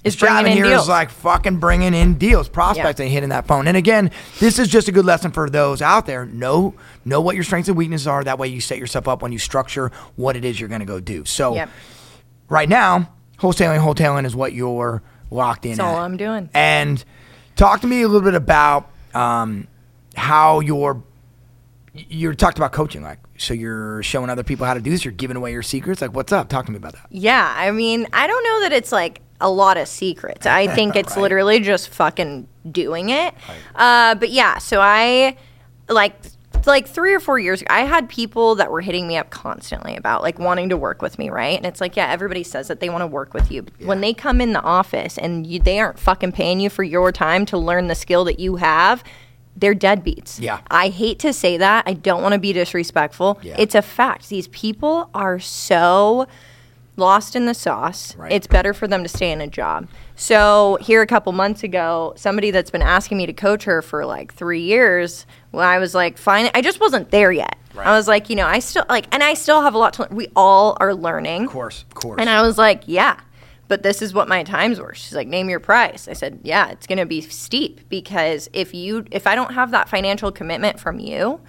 Is 0.05 0.15
is 0.15 0.21
bringing 0.21 0.47
in 0.49 0.53
here 0.53 0.67
is 0.67 0.71
deals. 0.73 0.89
like 0.89 1.09
fucking 1.11 1.59
bringing 1.59 1.95
in 1.95 2.15
deals, 2.19 2.49
prospects, 2.49 3.01
Yeah. 3.01 3.07
and 3.07 3.13
hitting 3.13 3.31
that 3.31 3.47
phone. 3.47 3.67
And 3.67 3.77
again, 3.77 4.11
this 4.41 4.59
is 4.59 4.69
just 4.69 4.89
a 4.89 4.93
good 4.93 5.07
lesson 5.07 5.31
for 5.33 5.49
those 5.49 5.81
out 5.81 6.05
there. 6.07 6.27
Know 6.27 6.75
know 7.07 7.21
what 7.23 7.35
your 7.35 7.45
strengths 7.45 7.69
and 7.69 7.79
weaknesses 7.79 8.07
are. 8.07 8.23
That 8.23 8.39
way, 8.39 8.49
you 8.49 8.61
set 8.61 8.79
yourself 8.79 9.09
up 9.09 9.23
when 9.23 9.33
you 9.33 9.39
structure 9.39 9.91
what 10.17 10.37
it 10.37 10.45
is 10.45 10.61
you're 10.61 10.69
going 10.69 10.81
to 10.81 10.87
go 10.87 11.01
do. 11.01 11.25
So, 11.25 11.55
Yep. 11.55 11.71
right 12.51 12.69
now, 12.69 13.11
wholesaling, 13.41 13.81
wholesaling 13.81 14.27
is 14.27 14.37
what 14.37 14.53
you're 14.53 15.03
locked 15.31 15.65
in. 15.65 15.73
That's 15.73 15.81
all. 15.81 15.97
I'm 15.97 16.17
doing. 16.19 16.51
And 16.55 17.03
talk 17.57 17.81
to 17.83 17.87
me 17.87 18.03
a 18.03 18.09
little 18.09 18.23
bit 18.25 18.35
about 18.35 18.91
um, 19.15 19.67
how 20.17 20.61
you're. 20.61 21.03
You 21.97 22.35
talked 22.35 22.59
about 22.59 22.73
coaching, 22.73 23.03
like 23.03 23.21
so. 23.39 23.55
You're 23.55 24.03
showing 24.03 24.29
other 24.29 24.43
people 24.43 24.67
how 24.67 24.75
to 24.75 24.81
do 24.81 24.91
this. 24.91 25.05
You're 25.05 25.13
giving 25.13 25.37
away 25.37 25.53
your 25.53 25.63
secrets. 25.63 26.03
Like, 26.03 26.13
what's 26.13 26.33
up? 26.33 26.49
Talk 26.49 26.67
to 26.67 26.73
me 26.73 26.77
about 26.79 26.95
that. 26.95 27.07
Yeah, 27.11 27.55
I 27.57 27.71
mean, 27.71 28.09
I 28.13 28.27
don't 28.27 28.43
know 28.43 28.61
that 28.63 28.73
it's 28.73 28.91
like 28.91 29.21
a 29.41 29.49
lot 29.49 29.77
of 29.77 29.87
secrets. 29.87 30.45
I 30.45 30.67
think 30.67 30.97
it's 30.97 31.15
Right. 31.15 31.23
literally 31.23 31.61
just 31.61 31.91
fucking 31.91 32.49
doing 32.69 33.11
it. 33.11 33.33
Uh, 33.77 34.17
but 34.17 34.31
yeah, 34.31 34.59
so 34.59 34.81
I 34.81 35.37
like 35.89 36.17
like 36.67 36.87
three 36.87 37.15
or 37.15 37.21
four 37.21 37.39
years 37.39 37.61
ago, 37.63 37.69
I 37.71 37.81
had 37.81 38.09
people 38.09 38.55
that 38.57 38.71
were 38.71 38.81
hitting 38.81 39.07
me 39.09 39.17
up 39.17 39.31
constantly 39.31 39.97
about 39.97 40.23
like 40.23 40.39
wanting 40.39 40.69
to 40.71 40.77
work 40.77 41.03
with 41.03 41.19
me, 41.19 41.31
right? 41.31 41.57
And 41.57 41.67
it's 41.67 41.81
like, 41.81 41.97
yeah, 41.97 42.11
everybody 42.11 42.43
says 42.43 42.69
that 42.69 42.81
they 42.81 42.89
want 42.89 43.03
to 43.03 43.07
work 43.07 43.35
with 43.35 43.51
you. 43.51 43.63
But 43.63 43.87
When 43.87 44.01
they 44.01 44.15
come 44.15 44.41
in 44.41 44.53
the 44.53 44.63
office 44.63 45.19
and 45.19 45.47
you, 45.47 45.59
they 45.59 45.79
aren't 45.79 45.99
fucking 45.99 46.33
paying 46.33 46.61
you 46.61 46.71
for 46.71 46.83
your 46.83 47.13
time 47.13 47.47
to 47.47 47.59
learn 47.59 47.89
the 47.89 47.95
skill 47.95 48.25
that 48.25 48.39
you 48.41 48.57
have, 48.57 49.03
they're 49.57 49.75
deadbeats. 49.75 50.41
Yeah. 50.41 50.61
I 50.71 50.89
hate 50.89 51.19
to 51.21 51.33
say 51.33 51.57
that. 51.59 51.85
I 51.87 51.93
don't 51.95 52.23
want 52.23 52.33
to 52.33 52.41
be 52.41 52.53
disrespectful. 52.53 53.39
Yeah. 53.43 53.57
It's 53.59 53.75
a 53.75 53.83
fact. 53.83 54.29
These 54.29 54.49
people 54.49 55.11
are 55.15 55.39
so 55.39 56.27
lost 56.97 57.35
in 57.35 57.47
the 57.47 57.55
sauce. 57.55 58.17
Right. 58.17 58.33
It's 58.33 58.47
better 58.47 58.73
for 58.73 58.87
them 58.87 59.03
to 59.03 59.09
stay 59.09 59.33
in 59.33 59.41
a 59.41 59.47
job. 59.47 59.89
So 60.17 60.79
here 60.81 61.03
a 61.03 61.07
couple 61.07 61.33
months 61.33 61.63
ago, 61.63 62.15
somebody 62.17 62.51
that's 62.51 62.71
been 62.71 62.83
asking 62.83 63.19
me 63.19 63.27
to 63.27 63.33
coach 63.33 63.65
her 63.65 63.83
for 63.83 64.07
like 64.07 64.33
three 64.33 64.63
years, 64.63 65.27
when 65.51 65.67
I 65.67 65.79
was 65.79 65.95
like, 65.95 66.19
fine, 66.19 66.51
I 66.55 66.63
just 66.63 66.81
wasn't 66.81 67.11
there 67.11 67.33
yet. 67.33 67.57
Right. 67.75 67.87
I 67.87 67.97
was 67.97 68.07
like, 68.07 68.31
you 68.31 68.37
know, 68.37 68.47
I 68.47 68.61
still 68.61 68.85
like, 68.89 69.13
and 69.13 69.23
I 69.23 69.35
still 69.35 69.63
have 69.63 69.75
a 69.75 69.79
lot 69.79 69.95
to 69.95 70.03
learn. 70.03 70.15
We 70.15 70.29
all 70.37 70.77
are 70.81 70.95
learning. 70.95 71.47
Of 71.47 71.51
course, 71.51 71.83
of 71.83 71.95
course. 71.95 72.21
And 72.21 72.31
I 72.31 72.43
was 72.43 72.57
like, 72.57 72.85
yeah, 72.87 73.19
but 73.67 73.83
this 73.83 74.01
is 74.01 74.15
what 74.15 74.29
my 74.29 74.45
times 74.45 74.79
were. 74.79 74.95
She's 74.95 75.15
like, 75.15 75.27
name 75.27 75.49
your 75.49 75.61
price. 75.61 76.07
I 76.07 76.13
said, 76.13 76.41
yeah, 76.45 76.71
it's 76.71 76.87
going 76.87 76.99
to 76.99 77.07
be 77.07 77.21
steep 77.23 77.89
because 77.89 78.49
if 78.53 78.75
you, 78.75 79.05
if 79.11 79.27
I 79.27 79.35
don't 79.35 79.55
have 79.55 79.73
that 79.73 79.89
financial 79.89 80.31
commitment 80.31 80.79
from 80.79 81.01
you, 81.01 81.41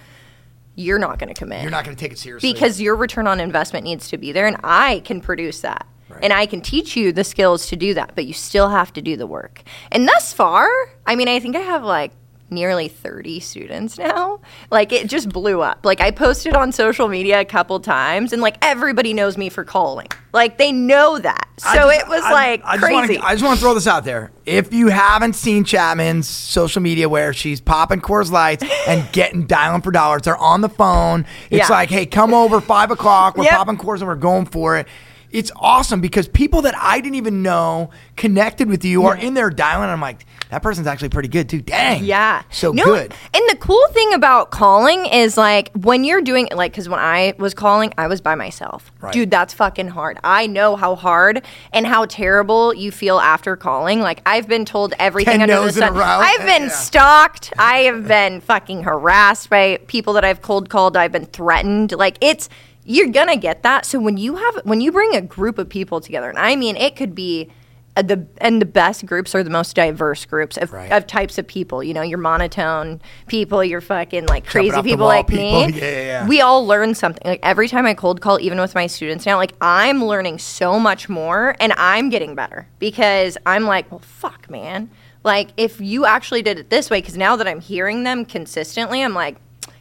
you're 0.76 0.98
not 0.98 1.18
going 1.18 1.32
to 1.32 1.34
commit 1.34 1.62
you're 1.62 1.70
not 1.70 1.84
going 1.84 1.96
to 1.96 2.00
take 2.00 2.12
it 2.12 2.18
seriously. 2.18 2.52
Because 2.52 2.80
your 2.80 2.94
return 2.94 3.26
on 3.26 3.40
investment 3.40 3.84
needs 3.84 4.08
to 4.10 4.18
be 4.18 4.30
there 4.32 4.46
and 4.46 4.56
i 4.62 5.00
can 5.00 5.20
produce 5.20 5.60
that. 5.60 5.86
Right. 6.08 6.22
and 6.22 6.32
i 6.32 6.46
can 6.46 6.60
teach 6.60 6.96
you 6.96 7.12
the 7.12 7.24
skills 7.24 7.66
to 7.68 7.76
do 7.76 7.92
that 7.94 8.12
but 8.14 8.26
you 8.26 8.32
still 8.32 8.68
have 8.68 8.92
to 8.92 9.02
do 9.02 9.16
the 9.16 9.26
work. 9.26 9.62
And 9.90 10.06
thus 10.06 10.32
far 10.32 10.68
i 11.06 11.16
mean 11.16 11.28
i 11.28 11.40
think 11.40 11.56
i 11.56 11.60
have 11.60 11.82
like 11.82 12.12
nearly 12.48 12.86
30 12.86 13.40
students 13.40 13.98
now 13.98 14.38
like 14.70 14.92
it 14.92 15.08
just 15.08 15.28
blew 15.30 15.60
up 15.62 15.84
like 15.84 16.00
i 16.00 16.12
posted 16.12 16.54
on 16.54 16.70
social 16.70 17.08
media 17.08 17.40
a 17.40 17.44
couple 17.44 17.80
times 17.80 18.32
and 18.32 18.40
like 18.40 18.56
everybody 18.64 19.12
knows 19.12 19.36
me 19.36 19.48
for 19.48 19.64
calling 19.64 20.06
like 20.32 20.56
they 20.56 20.70
know 20.70 21.18
that 21.18 21.48
so 21.58 21.72
just- 21.74 22.00
it 22.02 22.08
was 22.08 22.22
I- 22.22 22.32
like 22.32 22.62
I 22.64 22.76
just 22.76 22.92
wanna- 22.92 23.06
crazy 23.08 23.20
I 23.20 23.32
just 23.32 23.44
want 23.44 23.56
to 23.58 23.60
throw 23.64 23.74
this 23.74 23.86
out 23.86 24.04
there. 24.04 24.30
If 24.44 24.72
you 24.74 24.88
haven't 24.88 25.32
seen 25.32 25.64
Chapman's 25.64 26.28
social 26.28 26.82
media 26.82 27.08
where 27.08 27.32
she's 27.32 27.60
popping 27.62 28.00
Coors 28.02 28.30
Lights 28.30 28.62
and 28.86 29.10
getting 29.12 29.46
dialing 29.46 29.80
for 29.80 29.90
dollars, 29.90 30.22
they're 30.22 30.36
on 30.36 30.60
the 30.60 30.68
phone. 30.68 31.24
It's 31.50 31.68
Yeah. 31.70 31.74
like, 31.74 31.88
hey, 31.88 32.04
come 32.06 32.34
over 32.34 32.60
five 32.60 32.90
o'clock. 32.90 33.36
We're 33.38 33.44
Yep. 33.44 33.54
popping 33.54 33.76
Coors 33.78 34.00
and 34.00 34.06
we're 34.06 34.14
going 34.16 34.44
for 34.44 34.76
it. 34.76 34.86
It's 35.36 35.52
awesome 35.56 36.00
because 36.00 36.28
people 36.28 36.62
that 36.62 36.74
I 36.76 37.00
didn't 37.00 37.16
even 37.16 37.42
know 37.42 37.90
connected 38.16 38.68
with 38.68 38.86
you 38.86 39.04
are 39.04 39.14
in 39.16 39.34
there 39.34 39.50
dialing. 39.50 39.90
I'm 39.90 40.00
like, 40.00 40.24
that 40.48 40.62
person's 40.62 40.86
actually 40.86 41.10
pretty 41.10 41.28
good 41.28 41.48
too. 41.50 41.60
Dang. 41.60 42.04
Yeah. 42.04 42.42
So 42.50 42.72
No, 42.72 42.84
good. 42.84 43.12
And 43.34 43.42
the 43.50 43.56
cool 43.56 43.86
thing 43.88 44.14
about 44.14 44.50
calling 44.50 45.04
is 45.04 45.36
like 45.36 45.70
when 45.74 46.04
you're 46.04 46.22
doing 46.22 46.48
like 46.54 46.72
because 46.72 46.88
when 46.88 47.00
I 47.00 47.34
was 47.38 47.52
calling, 47.52 47.92
I 47.98 48.06
was 48.06 48.22
by 48.22 48.34
myself. 48.34 48.90
Right. 49.02 49.12
Dude, 49.12 49.30
that's 49.30 49.52
fucking 49.52 49.88
hard. 49.88 50.18
I 50.24 50.46
know 50.46 50.74
how 50.74 50.94
hard 50.94 51.44
and 51.70 51.86
how 51.86 52.06
terrible 52.06 52.72
you 52.72 52.90
feel 52.90 53.18
after 53.18 53.56
calling. 53.56 54.00
Like 54.00 54.22
I've 54.24 54.48
been 54.48 54.64
told 54.64 54.94
everything 54.98 55.40
Ten 55.40 55.50
under 55.50 55.66
the 55.66 55.72
sun. 55.72 55.96
I've 55.98 56.46
been 56.46 56.62
Yeah. 56.62 56.68
stalked. 56.68 57.52
I 57.58 57.80
have 57.80 58.08
been 58.08 58.40
fucking 58.40 58.84
harassed 58.84 59.50
by 59.50 59.80
people 59.86 60.14
that 60.14 60.24
I've 60.24 60.40
cold 60.40 60.70
called. 60.70 60.96
I've 60.96 61.12
been 61.12 61.26
threatened. 61.26 61.92
Like 61.92 62.16
it's 62.22 62.48
you're 62.86 63.08
gonna 63.08 63.36
get 63.36 63.62
that. 63.64 63.84
So 63.84 63.98
when 63.98 64.16
you 64.16 64.36
have 64.36 64.56
when 64.64 64.80
you 64.80 64.92
bring 64.92 65.14
a 65.14 65.20
group 65.20 65.58
of 65.58 65.68
people 65.68 66.00
together, 66.00 66.28
and 66.30 66.38
I 66.38 66.56
mean 66.56 66.76
it 66.76 66.96
could 66.96 67.14
be 67.14 67.50
uh, 67.96 68.02
the 68.02 68.26
and 68.38 68.60
the 68.60 68.66
best 68.66 69.06
groups 69.06 69.34
are 69.34 69.42
the 69.42 69.48
most 69.50 69.74
diverse 69.74 70.24
groups 70.26 70.58
of, 70.58 70.70
Right. 70.72 70.92
of 70.92 71.06
types 71.06 71.38
of 71.38 71.46
people. 71.46 71.82
You 71.82 71.94
know, 71.94 72.02
your 72.02 72.18
monotone 72.18 73.00
people, 73.26 73.64
your 73.64 73.80
fucking 73.80 74.26
like 74.26 74.46
crazy 74.46 74.80
people 74.82 75.06
like 75.06 75.28
me. 75.30 75.64
Yeah, 75.72 75.74
yeah, 75.76 75.90
yeah. 76.02 76.28
We 76.28 76.40
all 76.42 76.66
learn 76.66 76.94
something. 76.94 77.22
Like 77.24 77.40
every 77.42 77.68
time 77.68 77.86
I 77.86 77.94
cold 77.94 78.20
call, 78.20 78.38
even 78.40 78.60
with 78.60 78.74
my 78.74 78.86
students 78.86 79.24
now, 79.26 79.36
like 79.36 79.54
I'm 79.60 80.04
learning 80.04 80.38
so 80.38 80.78
much 80.78 81.08
more 81.08 81.56
and 81.58 81.72
I'm 81.76 82.10
getting 82.10 82.34
better 82.34 82.68
because 82.78 83.38
I'm 83.46 83.64
like, 83.64 83.90
well, 83.90 84.00
fuck, 84.00 84.48
man. 84.50 84.90
Like 85.24 85.48
if 85.56 85.80
you 85.80 86.04
actually 86.06 86.42
did 86.42 86.58
it 86.58 86.70
this 86.70 86.88
way, 86.90 87.00
because 87.00 87.16
now 87.16 87.34
that 87.36 87.48
I'm 87.48 87.60
hearing 87.60 88.04
them 88.04 88.24
consistently, 88.26 89.02
I'm 89.02 89.14
like, 89.14 89.36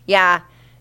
yeah, 0.07 0.39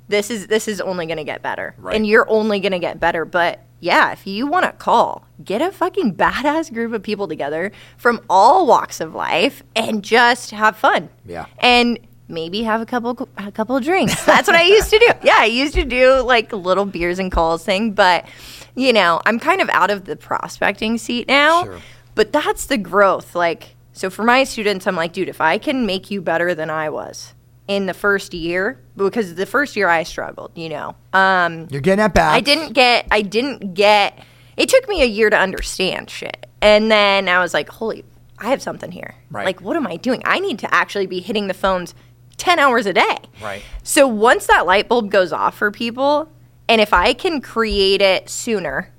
this 0.08 0.30
is 0.30 0.46
this 0.48 0.68
is 0.68 0.80
only 0.80 1.06
gonna 1.06 1.24
get 1.24 1.42
better, 1.42 1.74
Right. 1.78 1.96
and 1.96 2.06
you're 2.06 2.28
only 2.28 2.60
gonna 2.60 2.78
get 2.78 3.00
better. 3.00 3.24
But 3.24 3.60
yeah, 3.80 4.12
if 4.12 4.26
you 4.26 4.46
want 4.46 4.64
to 4.64 4.72
call, 4.72 5.24
get 5.44 5.60
a 5.60 5.70
fucking 5.70 6.14
badass 6.14 6.72
group 6.72 6.92
of 6.92 7.02
people 7.02 7.28
together 7.28 7.70
from 7.98 8.20
all 8.30 8.66
walks 8.66 9.00
of 9.00 9.14
life 9.14 9.62
and 9.76 10.02
just 10.02 10.50
have 10.52 10.76
fun. 10.76 11.08
Yeah. 11.26 11.46
And 11.58 11.98
maybe 12.28 12.62
have 12.62 12.80
a 12.80 12.86
couple 12.86 13.28
a 13.36 13.52
couple 13.52 13.76
of 13.76 13.84
drinks. 13.84 14.24
That's 14.24 14.46
what 14.48 14.56
I 14.56 14.62
used 14.62 14.90
to 14.90 14.98
do. 14.98 15.08
Yeah, 15.22 15.36
I 15.38 15.44
used 15.46 15.74
to 15.74 15.84
do 15.84 16.20
like 16.22 16.52
little 16.52 16.86
beers 16.86 17.18
and 17.18 17.30
calls 17.30 17.64
thing, 17.64 17.92
but 17.92 18.26
you 18.74 18.92
know, 18.92 19.20
I'm 19.26 19.38
kind 19.38 19.60
of 19.60 19.68
out 19.70 19.90
of 19.90 20.04
the 20.06 20.16
prospecting 20.16 20.98
seat 20.98 21.28
now. 21.28 21.64
Sure. 21.64 21.80
But 22.14 22.32
that's 22.32 22.66
the 22.66 22.78
growth. 22.78 23.34
Like 23.34 23.74
so 23.92 24.08
for 24.10 24.24
my 24.24 24.44
students, 24.44 24.86
I'm 24.86 24.96
like, 24.96 25.12
dude, 25.12 25.28
if 25.28 25.40
I 25.40 25.58
can 25.58 25.86
make 25.86 26.10
you 26.10 26.20
better 26.22 26.54
than 26.54 26.68
I 26.70 26.88
was 26.90 27.34
in 27.66 27.86
the 27.86 27.94
first 27.94 28.34
year, 28.34 28.80
because 28.96 29.34
the 29.34 29.46
first 29.46 29.76
year 29.76 29.88
I 29.88 30.02
struggled, 30.02 30.52
you 30.54 30.68
know. 30.68 30.96
Um 31.12 31.68
You're 31.70 31.80
getting 31.80 31.98
that 31.98 32.14
back. 32.14 32.34
I 32.34 32.40
didn't 32.40 32.72
get 32.72 33.06
I 33.10 33.22
didn't 33.22 33.74
get 33.74 34.22
it 34.56 34.68
took 34.68 34.88
me 34.88 35.02
a 35.02 35.06
year 35.06 35.30
to 35.30 35.36
understand 35.36 36.10
shit. 36.10 36.46
And 36.60 36.90
then 36.90 37.28
I 37.28 37.40
was 37.40 37.54
like, 37.54 37.68
holy 37.68 38.04
I 38.38 38.48
have 38.50 38.62
something 38.62 38.90
here. 38.90 39.14
Right. 39.30 39.46
Like 39.46 39.60
what 39.60 39.76
am 39.76 39.86
I 39.86 39.96
doing? 39.96 40.22
I 40.24 40.40
need 40.40 40.58
to 40.60 40.74
actually 40.74 41.06
be 41.06 41.20
hitting 41.20 41.46
the 41.46 41.54
phones 41.54 41.94
10 42.36 42.58
hours 42.58 42.86
a 42.86 42.92
day. 42.92 43.16
Right. 43.42 43.62
So 43.82 44.06
once 44.06 44.46
that 44.46 44.66
light 44.66 44.88
bulb 44.88 45.10
goes 45.10 45.32
off 45.32 45.56
for 45.56 45.70
people, 45.70 46.28
and 46.68 46.80
if 46.80 46.92
I 46.92 47.12
can 47.12 47.40
create 47.40 48.02
it 48.02 48.28
sooner 48.28 48.92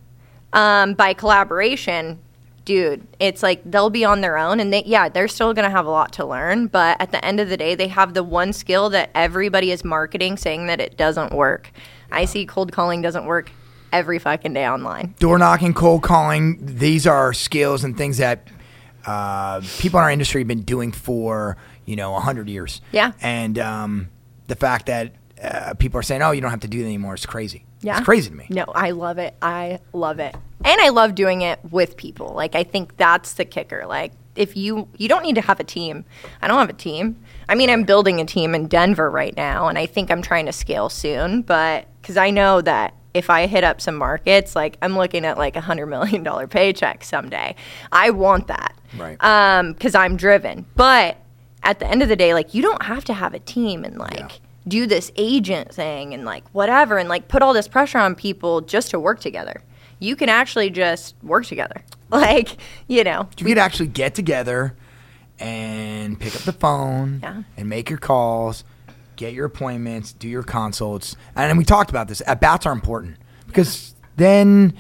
um, 0.54 0.94
by 0.94 1.14
collaboration, 1.14 2.20
dude, 2.66 3.08
it's 3.20 3.42
like 3.42 3.62
they'll 3.64 3.90
be 3.90 4.04
on 4.04 4.22
their 4.22 4.38
own 4.38 4.60
and 4.60 4.74
they 4.74 4.84
yeah, 4.86 5.08
they're 5.08 5.28
still 5.28 5.54
going 5.54 5.64
to 5.64 5.72
have 5.72 5.86
a 5.86 5.90
lot 5.90 6.12
to 6.14 6.26
learn, 6.26 6.68
but 6.68 7.00
at 7.00 7.12
the 7.12 7.24
end 7.24 7.40
of 7.40 7.48
the 7.48 7.58
day, 7.58 7.76
they 7.76 7.88
have 7.88 8.14
the 8.14 8.24
one 8.24 8.52
skill 8.52 8.90
that 8.90 9.12
everybody 9.16 9.72
is 9.72 9.84
marketing 9.84 10.36
saying 10.38 10.68
that 10.68 10.82
it 10.82 10.98
doesn't 10.98 11.32
work. 11.32 11.72
I 12.12 12.26
see 12.26 12.46
cold 12.46 12.72
calling 12.72 13.02
doesn't 13.02 13.26
work 13.26 13.52
every 13.94 14.20
fucking 14.20 14.54
day 14.54 14.68
online. 14.68 15.16
Door 15.20 15.40
knocking, 15.40 15.74
cold 15.74 16.04
calling, 16.04 16.58
these 16.62 17.08
are 17.08 17.34
skills 17.34 17.84
and 17.84 17.98
things 17.98 18.18
that 18.18 18.48
uh, 19.06 19.62
people 19.78 20.00
in 20.00 20.04
our 20.04 20.12
industry 20.12 20.42
have 20.42 20.48
been 20.48 20.64
doing 20.64 20.92
for, 20.92 21.58
you 21.86 21.96
know, 21.96 22.12
100 22.12 22.50
years. 22.50 22.82
Yeah. 22.92 23.14
And 23.22 23.58
um, 23.60 24.10
the 24.48 24.56
fact 24.56 24.88
that 24.88 25.14
uh, 25.42 25.76
people 25.76 26.00
are 26.00 26.04
saying, 26.04 26.22
oh, 26.22 26.32
you 26.32 26.42
don't 26.42 26.52
have 26.52 26.62
to 26.62 26.68
do 26.68 26.80
that 26.80 26.86
anymore 26.86 27.14
is 27.14 27.26
crazy. 27.26 27.66
Yeah. 27.86 27.98
It's 27.98 28.06
crazy 28.06 28.30
to 28.32 28.36
me. 28.36 28.48
No, 28.50 28.66
I 28.74 28.92
love 28.92 29.18
it. 29.20 29.36
I 29.42 29.80
love 29.94 30.20
it. 30.20 30.36
And 30.64 30.82
I 30.82 30.90
love 30.90 31.14
doing 31.14 31.42
it 31.42 31.60
with 31.70 31.96
people. 31.98 32.34
Like 32.34 32.56
I 32.56 32.64
think 32.64 32.98
that's 32.98 33.34
the 33.34 33.46
kicker. 33.46 33.86
Like 33.86 34.12
if 34.36 34.58
you 34.58 34.88
you 34.98 35.08
don't 35.08 35.24
need 35.24 35.36
to 35.36 35.42
have 35.42 35.60
a 35.60 35.64
team. 35.64 36.04
I 36.42 36.48
don't 36.48 36.58
have 36.58 36.70
a 36.70 36.74
team. 36.74 37.24
I 37.48 37.54
mean, 37.56 37.70
I'm 37.70 37.84
building 37.84 38.20
a 38.20 38.26
team 38.26 38.56
in 38.56 38.68
Denver 38.68 39.10
right 39.10 39.36
now 39.36 39.68
and 39.68 39.78
I 39.78 39.86
think 39.86 40.10
I'm 40.10 40.22
trying 40.22 40.48
to 40.48 40.52
scale 40.52 40.90
soon, 40.90 41.44
but 41.44 41.88
cuz 42.02 42.18
I 42.18 42.32
know 42.32 42.62
that 42.62 42.96
if 43.14 43.30
I 43.30 43.46
hit 43.46 43.64
up 43.64 43.80
some 43.80 43.96
markets, 43.96 44.56
like 44.56 44.78
I'm 44.82 44.98
looking 44.98 45.24
at 45.24 45.38
like 45.38 45.56
a 45.56 45.62
hundred 45.62 45.86
million 45.86 46.24
dollar 46.24 46.48
paycheck 46.48 47.04
someday. 47.04 47.56
I 47.92 48.10
want 48.10 48.48
that, 48.48 48.76
Right. 48.98 49.24
Um, 49.24 49.74
because 49.74 49.94
I'm 49.96 50.18
driven. 50.18 50.66
But 50.76 51.18
at 51.64 51.80
the 51.80 51.88
end 51.88 52.02
of 52.02 52.10
the 52.10 52.16
day, 52.16 52.34
like 52.34 52.54
you 52.54 52.62
don't 52.62 52.84
have 52.84 53.06
to 53.06 53.14
have 53.14 53.34
a 53.34 53.40
team 53.40 53.84
and 53.86 53.98
like 53.98 54.20
Yeah. 54.20 54.28
Do 54.68 54.88
this 54.88 55.12
agent 55.16 55.74
thing 55.74 56.14
and 56.14 56.26
like 56.26 56.48
whatever 56.50 56.98
and 56.98 57.08
like 57.10 57.28
put 57.28 57.42
all 57.42 57.54
this 57.54 57.68
pressure 57.68 57.98
on 58.00 58.16
people 58.16 58.62
just 58.62 58.90
to 58.92 59.00
work 59.00 59.20
together. 59.20 59.62
You 60.00 60.16
can 60.16 60.28
actually 60.30 60.70
just 60.70 61.16
work 61.24 61.46
together. 61.46 61.82
Like, 62.12 62.58
you 62.88 63.04
know, 63.04 63.28
You 63.38 63.46
could 63.48 63.58
actually 63.58 63.88
get 63.88 64.14
together 64.14 64.76
and 65.40 66.20
pick 66.20 66.36
up 66.36 66.44
the 66.44 66.54
phone 66.54 67.20
Yeah. 67.22 67.42
and 67.58 67.68
make 67.68 67.90
your 67.90 67.98
calls, 67.98 68.64
get 69.16 69.34
your 69.34 69.46
appointments, 69.46 70.14
do 70.14 70.28
your 70.30 70.44
consults. 70.44 71.16
And 71.36 71.58
we 71.58 71.64
talked 71.66 71.90
about 71.90 72.08
this. 72.08 72.22
At 72.28 72.40
bats 72.40 72.66
are 72.68 72.72
important 72.72 73.18
because 73.48 73.96
then 74.18 74.76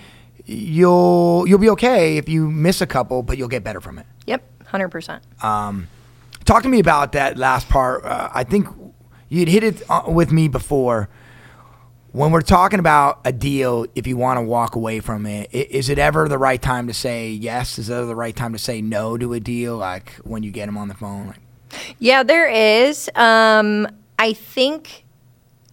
you'll 0.45 1.45
you'll 1.48 1.60
be 1.60 1.69
okay 1.71 2.17
if 2.17 2.30
you 2.30 2.50
miss 2.50 2.80
a 2.80 2.88
couple, 2.88 3.24
but 3.24 3.38
you'll 3.38 3.48
get 3.50 3.63
better 3.63 3.82
from 3.82 3.98
it. 3.98 4.06
yep, 4.28 4.43
100%. 4.71 5.19
Talk 6.45 6.62
to 6.63 6.69
me 6.69 6.80
about 6.80 7.13
that 7.13 7.38
last 7.38 7.67
part. 7.69 8.06
Uh, 8.06 8.30
I 8.34 8.43
think 8.43 8.67
you'd 9.36 9.50
hit 9.50 9.63
it 9.63 9.84
uh, 9.89 10.04
with 10.08 10.32
me 10.32 10.48
before. 10.48 11.10
When 12.12 12.32
we're 12.32 12.41
talking 12.41 12.80
about 12.80 13.19
a 13.26 13.34
deal, 13.34 13.86
if 13.93 14.08
you 14.08 14.15
want 14.15 14.38
to 14.38 14.41
walk 14.41 14.76
away 14.76 15.02
from 15.02 15.26
it, 15.26 15.54
is 15.54 15.89
it 15.89 16.00
ever 16.00 16.30
the 16.30 16.38
right 16.38 16.62
time 16.62 16.88
to 16.88 16.93
say 16.93 17.30
yes? 17.30 17.78
Is 17.78 17.89
it 17.89 17.93
ever 17.93 18.06
the 18.06 18.15
right 18.15 18.34
time 18.34 18.54
to 18.54 18.60
say 18.60 18.82
no 18.82 19.17
to 19.17 19.34
a 19.34 19.39
deal? 19.41 19.76
Like 19.76 20.13
when 20.24 20.41
you 20.41 20.52
get 20.52 20.67
them 20.67 20.78
on 20.78 20.88
the 20.88 20.93
phone? 20.93 21.28
Like, 21.28 21.39
Yeah, 22.00 22.24
there 22.24 22.48
is. 22.48 23.10
Um, 23.15 23.89
I 24.17 24.32
think 24.32 25.04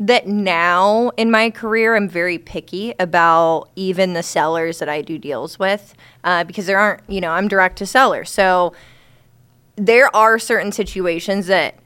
that 0.01 0.27
now 0.27 1.11
in 1.16 1.31
my 1.31 1.48
career, 1.48 1.94
I'm 1.94 2.09
very 2.09 2.38
picky 2.38 2.92
about 2.98 3.70
even 3.77 4.14
the 4.14 4.22
sellers 4.25 4.81
that 4.81 4.88
I 4.88 5.01
do 5.01 5.16
deals 5.16 5.61
with 5.61 5.94
uh, 6.25 6.42
because 6.42 6.66
there 6.66 6.79
aren't, 6.79 7.09
you 7.09 7.20
know, 7.20 7.31
I'm 7.31 7.46
direct 7.46 7.79
to 7.79 7.87
seller. 7.87 8.25
So 8.25 8.72
there 9.77 10.14
are 10.14 10.40
certain 10.40 10.72
situations 10.72 11.46
that 11.46 11.77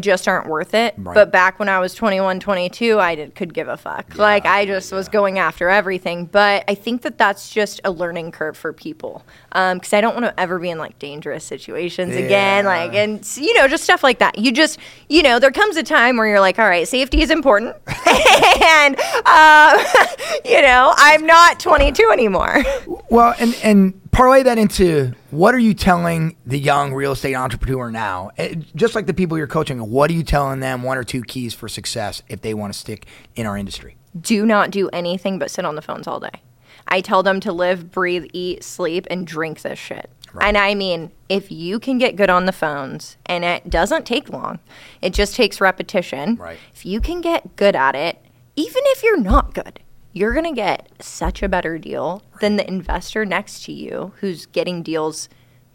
just 0.00 0.28
aren't 0.28 0.48
worth 0.48 0.74
it. 0.74 0.94
Right. 0.96 1.14
But 1.14 1.30
back 1.30 1.58
when 1.58 1.68
I 1.68 1.78
was 1.78 1.94
21, 1.94 2.40
22, 2.40 2.98
I 2.98 3.14
did, 3.14 3.34
could 3.34 3.54
give 3.54 3.68
a 3.68 3.76
fuck. 3.76 4.16
like 4.16 4.46
I 4.46 4.66
just 4.66 4.92
was 4.92 5.08
going 5.08 5.38
after 5.38 5.68
everything. 5.68 6.26
But 6.26 6.64
I 6.68 6.74
think 6.74 7.02
that 7.02 7.18
that's 7.18 7.50
just 7.50 7.80
a 7.84 7.90
learning 7.90 8.32
curve 8.32 8.56
for 8.56 8.72
people 8.72 9.24
because 9.50 9.92
I 9.92 10.00
don't 10.00 10.14
want 10.14 10.26
to 10.26 10.40
ever 10.40 10.58
be 10.58 10.70
in 10.70 10.78
like 10.78 10.98
dangerous 10.98 11.44
situations 11.44 12.14
again. 12.16 12.64
Like 12.64 12.94
and 12.94 13.36
you 13.36 13.54
know 13.54 13.68
just 13.68 13.84
stuff 13.84 14.02
like 14.02 14.18
that. 14.18 14.38
You 14.38 14.52
just 14.52 14.78
you 15.08 15.22
know 15.22 15.38
there 15.38 15.50
comes 15.50 15.76
a 15.76 15.82
time 15.82 16.16
where 16.16 16.26
you're 16.26 16.40
like, 16.40 16.58
all 16.58 16.68
right, 16.68 16.86
safety 16.86 17.22
is 17.22 17.30
important, 17.30 17.76
and 18.62 18.96
uh, 19.24 19.84
you 20.44 20.62
know 20.62 20.94
I'm 20.96 21.26
not 21.26 21.60
22 21.60 22.10
anymore. 22.12 22.62
well, 23.10 23.34
and 23.38 23.56
and 23.62 24.00
parlay 24.14 24.42
that 24.44 24.58
into 24.58 25.12
what 25.30 25.54
are 25.54 25.58
you 25.58 25.74
telling 25.74 26.36
the 26.46 26.58
young 26.58 26.94
real 26.94 27.12
estate 27.12 27.34
entrepreneur 27.34 27.90
now? 27.90 28.30
Eh, 28.38 28.54
Just 28.74 28.94
like 28.94 29.06
the 29.06 29.14
people 29.14 29.36
you're 29.36 29.46
coaching, 29.46 29.78
what 29.90 30.10
are 30.10 30.14
you 30.14 30.22
telling 30.22 30.60
them? 30.60 30.82
One 30.82 30.96
or 30.96 31.04
two 31.04 31.22
keys 31.22 31.52
for 31.52 31.68
success 31.68 32.22
if 32.28 32.40
they 32.40 32.54
want 32.54 32.72
to 32.72 32.78
stick 32.78 33.06
in 33.34 33.46
our 33.46 33.56
industry. 33.56 33.96
do 34.20 34.46
not 34.46 34.70
do 34.70 34.88
anything 34.90 35.38
but 35.38 35.50
sit 35.50 35.64
on 35.64 35.74
the 35.74 35.82
phones 35.82 36.06
all 36.06 36.20
day. 36.20 36.40
I 36.86 37.00
tell 37.00 37.22
them 37.22 37.40
to 37.40 37.52
live, 37.52 37.90
breathe, 37.90 38.26
eat, 38.32 38.62
sleep, 38.62 39.06
and 39.10 39.26
drink 39.26 39.62
this 39.62 39.78
shit. 39.78 40.10
And 40.40 40.58
I 40.58 40.74
mean, 40.74 41.12
if 41.28 41.50
you 41.52 41.78
can 41.78 41.96
get 41.98 42.16
good 42.16 42.28
on 42.28 42.44
the 42.44 42.52
phones, 42.52 43.16
and 43.24 43.44
it 43.44 43.70
doesn't 43.70 44.04
take 44.04 44.28
long, 44.28 44.58
it 45.00 45.14
just 45.14 45.36
takes 45.36 45.60
repetition. 45.60 46.34
Right. 46.34 46.58
If 46.74 46.84
you 46.84 47.00
can 47.00 47.20
get 47.20 47.54
good 47.54 47.76
at 47.76 47.94
it, 47.94 48.18
even 48.56 48.82
if 48.86 49.02
you're 49.04 49.20
not 49.20 49.54
good, 49.54 49.78
you're 50.14 50.32
going 50.32 50.46
to 50.46 50.52
get 50.52 50.88
such 51.00 51.42
a 51.42 51.48
better 51.48 51.76
deal 51.76 52.22
than 52.40 52.56
the 52.56 52.66
investor 52.66 53.26
next 53.26 53.64
to 53.64 53.72
you 53.72 54.12
who's 54.20 54.46
getting 54.46 54.82
deals 54.82 55.28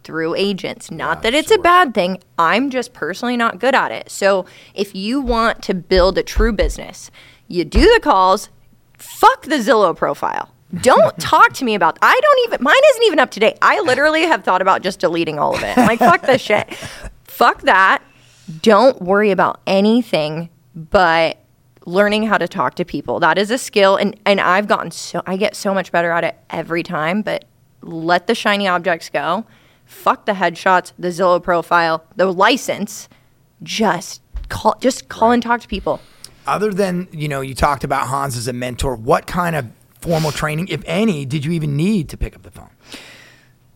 through 0.04 0.34
agents. 0.36 0.90
Not 0.90 1.22
that 1.22 1.34
it's 1.34 1.52
a 1.52 1.58
bad 1.58 1.94
thing. 1.94 2.24
I'm 2.40 2.70
just 2.70 2.94
personally 2.94 3.38
not 3.38 3.60
good 3.60 3.76
at 3.76 3.92
it. 3.92 4.10
So 4.10 4.46
if 4.74 4.96
you 4.96 5.20
want 5.22 5.62
to 5.64 5.74
build 5.74 6.18
a 6.18 6.24
true 6.24 6.54
business, 6.54 7.12
you 7.48 7.66
do 7.66 7.82
the 7.82 8.00
calls, 8.02 8.50
fuck 8.98 9.44
the 9.44 9.58
Zillow 9.58 9.96
profile. 9.96 10.50
Don't 10.82 11.18
talk 11.20 11.54
to 11.54 11.66
me 11.66 11.76
about 11.76 12.00
I 12.02 12.18
don't 12.20 12.40
even 12.48 12.64
mine 12.64 12.82
isn't 12.92 13.04
even 13.04 13.20
up 13.20 13.32
to 13.32 13.42
date. 13.42 13.58
I 13.62 13.82
literally 13.82 14.24
have 14.24 14.46
thought 14.46 14.62
about 14.62 14.82
just 14.82 15.00
deleting 15.00 15.38
all 15.38 15.54
of 15.54 15.64
it. 15.64 15.78
I'm 15.78 15.86
like, 15.86 16.00
fuck 16.00 16.22
this 16.22 16.42
shit. 16.42 16.74
Fuck 17.24 17.62
that. 17.62 18.04
Don't 18.62 19.02
worry 19.02 19.32
about 19.32 19.62
anything 19.66 20.50
but 20.76 21.38
learning 21.90 22.24
how 22.24 22.38
to 22.38 22.48
talk 22.48 22.76
to 22.76 22.86
people. 22.86 23.20
That 23.20 23.38
is 23.38 23.52
a 23.52 23.58
skill 23.58 23.96
and 23.96 24.20
and 24.26 24.40
I've 24.40 24.68
gotten 24.68 24.92
so 24.92 25.22
I 25.26 25.38
get 25.38 25.56
so 25.56 25.74
much 25.74 25.92
better 25.92 26.12
at 26.12 26.24
it 26.24 26.38
every 26.50 26.84
time, 26.84 27.22
but 27.22 27.46
let 27.82 28.28
the 28.28 28.36
shiny 28.36 28.68
objects 28.68 29.10
go. 29.10 29.46
Fuck 29.86 30.26
the 30.26 30.34
headshots, 30.34 30.94
the 31.00 31.08
Zillow 31.10 31.42
profile, 31.42 32.06
the 32.16 32.32
license. 32.32 33.10
Just 33.64 34.22
call 34.50 34.78
just 34.80 35.10
call 35.10 35.32
and 35.32 35.42
talk 35.42 35.62
to 35.62 35.68
people. 35.68 36.00
Other 36.48 36.72
than 36.72 37.08
you 37.12 37.28
know, 37.28 37.42
you 37.42 37.56
talked 37.56 37.84
about 37.84 38.08
Hans 38.08 38.38
as 38.38 38.48
a 38.48 38.54
mentor. 38.54 38.96
What 38.96 39.28
kind 39.28 39.56
of 39.56 39.68
formal 40.02 40.32
training, 40.32 40.68
if 40.70 40.82
any, 40.86 41.26
did 41.26 41.44
you 41.44 41.52
even 41.52 41.76
need 41.76 42.10
to 42.10 42.18
pick 42.18 42.36
up 42.36 42.44
the 42.44 42.52
phone? 42.52 42.70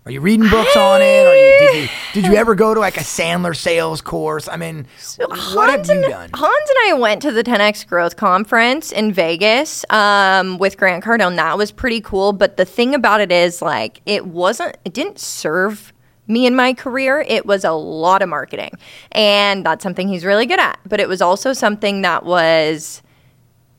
Are 0.06 0.12
you 0.12 0.21
reading 0.21 0.49
books 0.49 0.76
on 0.76 1.02
it? 1.02 1.26
Or 1.26 1.34
you, 1.34 1.60
did 1.60 1.84
you 1.84 1.88
did 2.13 2.26
you 2.28 2.36
ever 2.36 2.56
go 2.56 2.73
to 2.73 2.80
like 2.80 2.97
a 2.97 3.02
Sandler 3.02 3.56
sales 3.56 4.02
course? 4.02 4.47
I 4.47 4.56
mean, 4.56 4.86
what 5.17 5.69
have 5.69 5.86
you 5.88 5.93
and, 5.93 6.04
done? 6.04 6.30
Hans 6.34 6.69
and 6.69 6.89
I 6.89 6.93
went 6.99 7.21
to 7.23 7.32
the 7.32 7.43
10x 7.43 7.88
Growth 7.88 8.15
Conference 8.15 8.91
in 8.91 9.12
Vegas 9.12 9.84
um, 9.89 10.58
with 10.60 10.78
Grant 10.78 11.04
Cardone. 11.04 11.36
That 11.36 11.58
was 11.58 11.71
pretty 11.71 12.02
cool. 12.02 12.32
But 12.32 12.58
the 12.58 12.65
thing 12.65 12.93
about 12.93 13.19
it 13.19 13.32
is, 13.32 13.62
like, 13.62 14.02
it 14.06 14.28
wasn't, 14.28 14.78
it 14.86 14.93
didn't 14.93 15.19
serve 15.19 15.91
me 16.28 16.45
in 16.45 16.56
my 16.56 16.73
career. 16.73 17.26
It 17.28 17.45
was 17.45 17.65
a 17.65 17.71
lot 17.71 18.21
of 18.21 18.30
marketing. 18.30 18.71
And 19.12 19.65
that's 19.65 19.84
something 19.84 20.08
he's 20.08 20.23
really 20.23 20.45
good 20.45 20.60
at. 20.60 20.80
But 20.86 20.99
it 20.99 21.10
was 21.10 21.21
also 21.21 21.52
something 21.52 22.04
that 22.04 22.26
was, 22.26 23.02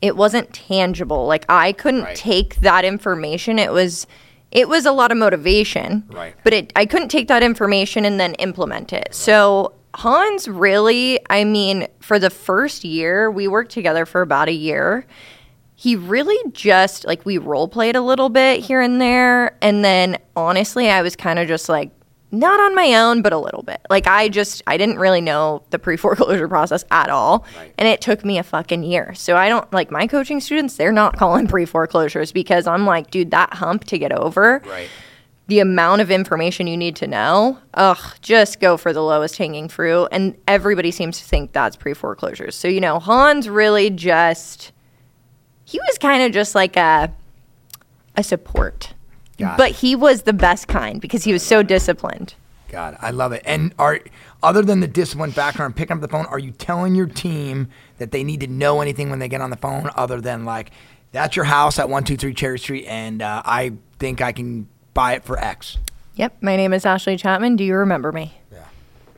it 0.01 0.15
wasn't 0.17 0.53
tangible. 0.53 1.25
Like, 1.25 1.45
I 1.49 1.71
couldn't 1.71 2.03
Right. 2.03 2.15
take 2.15 2.57
that 2.57 2.85
information. 2.85 3.57
It 3.59 3.71
was, 3.71 4.05
it 4.55 4.69
was 4.69 4.85
a 4.85 4.91
lot 4.91 5.11
of 5.11 5.17
motivation, 5.17 6.03
Right. 6.09 6.33
but 6.43 6.53
it 6.53 6.71
I 6.75 6.85
couldn't 6.85 7.09
take 7.09 7.27
that 7.27 7.43
information 7.43 8.05
and 8.05 8.19
then 8.19 8.33
implement 8.35 8.93
it. 8.93 9.09
So 9.13 9.73
Hans 9.93 10.47
really, 10.47 11.19
I 11.29 11.43
mean, 11.43 11.87
for 11.99 12.19
the 12.19 12.29
first 12.29 12.83
year, 12.83 13.29
we 13.29 13.47
worked 13.47 13.71
together 13.71 14.05
for 14.05 14.21
about 14.21 14.47
a 14.47 14.53
year. 14.53 15.05
He 15.75 15.95
really 15.97 16.37
just 16.53 17.05
like 17.05 17.25
we 17.25 17.37
role 17.37 17.67
played 17.67 17.95
a 17.97 18.01
little 18.01 18.29
bit 18.29 18.61
here 18.61 18.79
and 18.81 18.99
there, 19.01 19.57
and 19.61 19.83
then 19.83 20.17
honestly, 20.35 20.89
I 20.89 21.01
was 21.01 21.15
kind 21.17 21.37
of 21.37 21.47
just 21.49 21.67
like 21.69 21.91
not 22.39 22.59
on 22.59 22.75
my 22.75 22.93
own, 22.95 23.21
but 23.21 23.33
a 23.33 23.37
little 23.37 23.63
bit. 23.63 23.81
Like 23.89 24.07
I 24.07 24.29
just 24.29 24.61
I 24.67 24.77
didn't 24.77 24.99
really 24.99 25.21
know 25.21 25.63
the 25.69 25.79
pre 25.79 25.97
foreclosure 25.97 26.47
process 26.47 26.83
at 26.91 27.09
all, 27.09 27.45
and 27.77 27.87
it 27.87 28.01
took 28.01 28.23
me 28.25 28.37
a 28.37 28.43
fucking 28.43 28.83
year. 28.83 29.13
So 29.15 29.35
I 29.35 29.49
don't 29.49 29.71
like 29.73 29.91
my 29.91 30.07
coaching 30.07 30.39
students; 30.41 30.77
they're 30.77 30.91
not 30.91 31.17
calling 31.17 31.47
pre 31.53 31.65
foreclosures 31.65 32.31
because 32.31 32.67
I'm 32.67 32.85
like, 32.85 33.11
dude, 33.11 33.31
that 33.31 33.53
hump 33.55 33.85
to 33.85 33.97
get 33.97 34.11
over 34.11 34.61
Right. 34.65 34.89
the 35.47 35.59
amount 35.59 36.01
of 36.01 36.09
information 36.09 36.65
you 36.65 36.75
need 36.77 36.95
to 36.97 37.07
know, 37.07 37.59
ugh, 37.75 37.99
just 38.21 38.59
go 38.59 38.77
for 38.77 38.91
the 38.93 39.01
lowest 39.03 39.37
hanging 39.37 39.69
fruit. 39.69 40.07
And 40.11 40.35
everybody 40.47 40.89
seems 40.91 41.19
to 41.19 41.23
think 41.23 41.53
that's 41.53 41.75
pre 41.75 41.93
foreclosures. 41.93 42.55
So, 42.55 42.67
you 42.67 42.81
know, 42.81 42.99
Hans 42.99 43.47
really 43.47 43.91
just, 43.91 44.71
he 45.65 45.79
was 45.87 45.97
kind 45.99 46.23
of 46.23 46.31
just 46.31 46.55
like 46.55 46.75
a, 46.77 47.13
a 48.17 48.23
support. 48.23 48.94
Got 49.37 49.57
but 49.57 49.71
it. 49.71 49.75
he 49.77 49.95
was 49.95 50.23
the 50.23 50.33
best 50.33 50.67
kind 50.67 51.01
because 51.01 51.23
he 51.23 51.33
was 51.33 51.43
so 51.43 51.61
disciplined. 51.63 52.35
God, 52.69 52.97
I 53.01 53.11
love 53.11 53.31
it. 53.31 53.43
And 53.45 53.73
are 53.77 53.99
other 54.41 54.61
than 54.61 54.79
the 54.79 54.87
discipline 54.87 55.31
background, 55.31 55.75
picking 55.75 55.95
up 55.95 56.01
the 56.01 56.07
phone, 56.07 56.25
are 56.25 56.39
you 56.39 56.51
telling 56.51 56.95
your 56.95 57.07
team 57.07 57.69
that 57.97 58.11
they 58.11 58.23
need 58.23 58.39
to 58.41 58.47
know 58.47 58.81
anything 58.81 59.09
when 59.09 59.19
they 59.19 59.27
get 59.27 59.41
on 59.41 59.49
the 59.49 59.57
phone, 59.57 59.89
other 59.95 60.19
than 60.19 60.45
like 60.45 60.71
that's 61.11 61.35
your 61.35 61.45
house 61.45 61.79
at 61.79 61.89
one 61.89 62.03
two 62.03 62.17
three 62.17 62.33
Cherry 62.33 62.59
Street, 62.59 62.85
and 62.85 63.21
uh, 63.21 63.41
I 63.45 63.73
think 63.99 64.21
I 64.21 64.31
can 64.31 64.67
buy 64.93 65.13
it 65.13 65.23
for 65.23 65.37
X? 65.37 65.77
Yep. 66.15 66.37
My 66.41 66.55
name 66.55 66.73
is 66.73 66.83
Ashlee 66.83 67.19
Chapman. 67.19 67.55
Do 67.55 67.63
you 67.63 67.75
remember 67.75 68.11
me? 68.11 68.33
Yeah. 68.51 68.65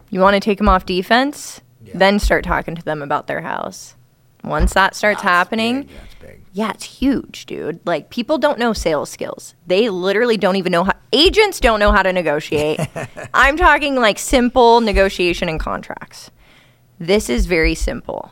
You 0.10 0.19
want 0.19 0.34
to 0.34 0.39
take 0.39 0.58
them 0.58 0.69
off 0.69 0.86
defense? 0.86 1.62
Yeah. 1.84 1.93
Then 1.95 2.19
start 2.19 2.43
talking 2.43 2.75
to 2.75 2.82
them 2.84 3.01
about 3.01 3.27
their 3.27 3.41
house. 3.41 3.95
Once 4.43 4.73
that 4.73 4.95
starts 4.95 5.21
That's 5.21 5.30
happening, 5.32 5.84
big, 5.84 5.97
That's 5.97 6.15
big. 6.15 6.46
Yeah, 6.58 6.72
it's 6.72 6.86
huge, 6.86 7.46
dude. 7.46 7.80
Like 7.86 8.10
people 8.10 8.39
don't 8.39 8.58
know 8.58 8.74
sales 8.74 9.12
skills. 9.12 9.54
They 9.67 9.89
literally 9.89 10.38
don't 10.38 10.56
even 10.56 10.72
know 10.72 10.86
how 10.86 10.93
agents 11.13 11.60
don't 11.60 11.80
know 11.80 11.91
how 11.91 12.02
to 12.02 12.12
negotiate. 12.12 12.80
I'm 13.36 13.58
talking 13.58 13.96
like 13.96 14.17
simple 14.17 14.82
negotiation 14.82 15.50
and 15.50 15.60
contracts. 15.60 16.32
This 16.98 17.30
is 17.30 17.46
very 17.46 17.76
simple. 17.76 18.32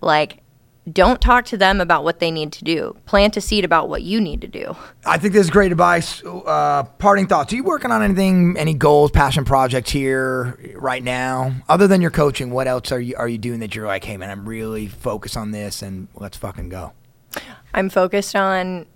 Like 0.00 0.38
don't 0.92 1.20
talk 1.20 1.46
to 1.46 1.56
them 1.56 1.80
about 1.80 2.04
what 2.04 2.20
they 2.20 2.30
need 2.30 2.52
to 2.52 2.64
do. 2.64 2.96
Plant 3.06 3.36
a 3.36 3.40
seed 3.40 3.64
about 3.64 3.88
what 3.88 4.02
you 4.02 4.20
need 4.20 4.42
to 4.42 4.46
do. 4.46 4.76
I 5.04 5.18
think 5.18 5.32
this 5.32 5.46
is 5.46 5.50
great 5.50 5.72
advice. 5.72 6.22
Uh, 6.24 6.84
parting 7.00 7.26
thoughts. 7.26 7.52
Are 7.52 7.56
you 7.56 7.64
working 7.64 7.90
on 7.90 8.04
anything, 8.04 8.56
any 8.56 8.74
goals, 8.74 9.10
passion 9.10 9.44
projects 9.44 9.90
here 9.90 10.76
right 10.76 11.02
now? 11.02 11.54
Other 11.68 11.88
than 11.88 12.00
your 12.00 12.12
coaching, 12.12 12.50
what 12.50 12.68
else 12.68 12.92
are 12.92 13.00
you 13.00 13.16
are 13.16 13.26
you 13.26 13.38
doing 13.38 13.58
that 13.60 13.74
you're 13.74 13.88
like, 13.88 14.04
hey 14.04 14.16
man, 14.16 14.30
I'm 14.30 14.48
really 14.48 14.86
focused 14.86 15.36
on 15.36 15.50
this 15.50 15.82
and 15.82 16.06
let's 16.14 16.36
fucking 16.36 16.68
go. 16.68 16.92
I'm 17.72 17.88
focused 17.88 18.36
on 18.36 18.86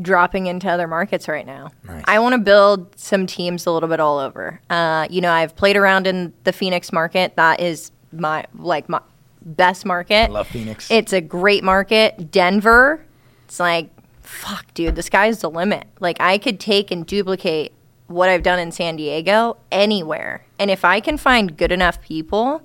dropping 0.00 0.46
into 0.46 0.68
other 0.68 0.86
markets 0.86 1.28
right 1.28 1.46
now. 1.46 1.70
Nice. 1.84 2.04
I 2.06 2.18
want 2.18 2.34
to 2.34 2.38
build 2.38 2.98
some 2.98 3.26
teams 3.26 3.66
a 3.66 3.70
little 3.70 3.88
bit 3.88 4.00
all 4.00 4.18
over. 4.18 4.60
Uh, 4.70 5.06
you 5.10 5.20
know, 5.20 5.32
I've 5.32 5.56
played 5.56 5.76
around 5.76 6.06
in 6.06 6.32
the 6.44 6.52
Phoenix 6.52 6.92
market. 6.92 7.36
That 7.36 7.60
is 7.60 7.90
my 8.12 8.44
like 8.54 8.88
my 8.88 9.00
best 9.42 9.84
market. 9.84 10.24
I 10.24 10.26
love 10.26 10.48
Phoenix. 10.48 10.90
It's 10.90 11.12
a 11.12 11.20
great 11.20 11.64
market. 11.64 12.30
Denver, 12.30 13.04
it's 13.44 13.60
like 13.60 13.90
fuck, 14.22 14.72
dude. 14.74 14.94
The 14.94 15.02
sky's 15.02 15.40
the 15.40 15.50
limit. 15.50 15.86
Like 16.00 16.20
I 16.20 16.38
could 16.38 16.60
take 16.60 16.90
and 16.90 17.06
duplicate 17.06 17.72
what 18.06 18.28
I've 18.28 18.42
done 18.42 18.58
in 18.58 18.72
San 18.72 18.96
Diego 18.96 19.58
anywhere, 19.70 20.46
and 20.58 20.70
if 20.70 20.84
I 20.84 21.00
can 21.00 21.18
find 21.18 21.56
good 21.56 21.72
enough 21.72 22.00
people, 22.00 22.62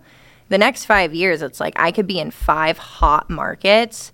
the 0.48 0.58
next 0.58 0.86
five 0.86 1.14
years, 1.14 1.42
it's 1.42 1.60
like 1.60 1.74
I 1.78 1.92
could 1.92 2.08
be 2.08 2.20
in 2.20 2.32
five 2.32 2.78
hot 2.78 3.30
markets 3.30 4.12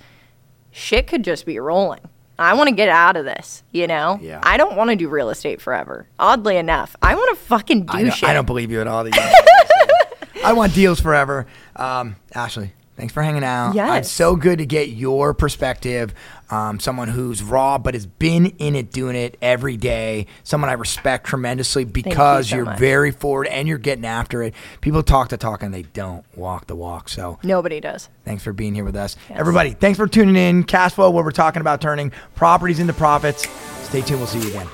shit 0.72 1.08
could 1.08 1.24
just 1.24 1.46
be 1.46 1.60
rolling. 1.60 2.02
I 2.38 2.54
want 2.54 2.70
to 2.70 2.76
get 2.76 2.88
out 2.88 3.18
of 3.18 3.26
this, 3.26 3.64
you 3.72 3.86
know? 3.86 4.18
Yeah. 4.22 4.40
I 4.44 4.56
don't 4.56 4.78
want 4.78 4.92
to 4.92 4.96
do 4.96 5.10
real 5.10 5.30
estate 5.30 5.60
forever. 5.60 6.08
Oddly 6.18 6.56
enough, 6.56 6.96
I 7.02 7.16
want 7.16 7.38
to 7.38 7.46
fucking 7.46 7.86
do 7.86 7.98
I 7.98 8.04
don't, 8.04 8.14
shit. 8.14 8.30
I 8.30 8.34
don't 8.34 8.46
believe 8.46 8.72
you 8.72 8.80
at 8.80 8.88
all. 8.88 9.08
I 10.44 10.54
want 10.54 10.74
deals 10.74 11.02
forever. 11.02 11.48
Um, 11.76 12.16
Ashlee, 12.34 12.72
thanks 12.96 13.14
for 13.14 13.22
hanging 13.22 13.44
out. 13.44 13.74
Yes. 13.74 14.06
It's 14.06 14.12
so 14.12 14.38
good 14.38 14.60
to 14.60 14.66
get 14.66 14.88
your 14.88 15.34
perspective. 15.34 16.14
Um, 16.50 16.80
someone 16.80 17.08
who's 17.10 17.44
raw 17.44 17.78
but 17.78 17.94
has 17.94 18.06
been 18.06 18.48
in 18.58 18.76
it, 18.76 18.92
doing 18.92 19.16
it 19.16 19.38
every 19.42 19.78
day. 19.78 20.26
Someone 20.44 20.70
I 20.70 20.74
respect 20.74 21.28
tremendously 21.28 21.86
because 21.86 22.50
so 22.50 22.60
are 22.60 22.78
very 22.78 23.12
forward 23.12 23.48
and 23.48 23.68
you're 23.68 23.78
getting 23.78 24.06
after 24.06 24.42
it. 24.42 24.54
People 24.82 25.04
talk 25.04 25.30
the 25.30 25.38
talk 25.38 25.62
and 25.64 25.74
they 25.74 25.84
don't 25.84 26.26
walk 26.36 26.68
the 26.68 26.76
walk. 26.76 27.10
So 27.10 27.40
Nobody 27.44 27.80
does. 27.80 28.10
Thanks 28.26 28.44
for 28.44 28.54
being 28.54 28.74
here 28.74 28.86
with 28.86 28.96
us. 28.96 29.16
Everybody, 29.30 29.72
thanks 29.72 29.98
for 29.98 30.08
tuning 30.08 30.36
in. 30.36 30.64
Cash 30.64 30.94
flow, 30.94 31.10
where 31.12 31.24
we're 31.24 31.32
talking 31.32 31.62
about 31.62 31.82
turning 31.82 32.12
properties 32.36 32.80
into 32.80 32.94
profits. 32.94 33.48
Stay 33.84 34.02
tuned. 34.02 34.20
We'll 34.20 34.28
see 34.28 34.42
you 34.42 34.50
again. 34.50 34.68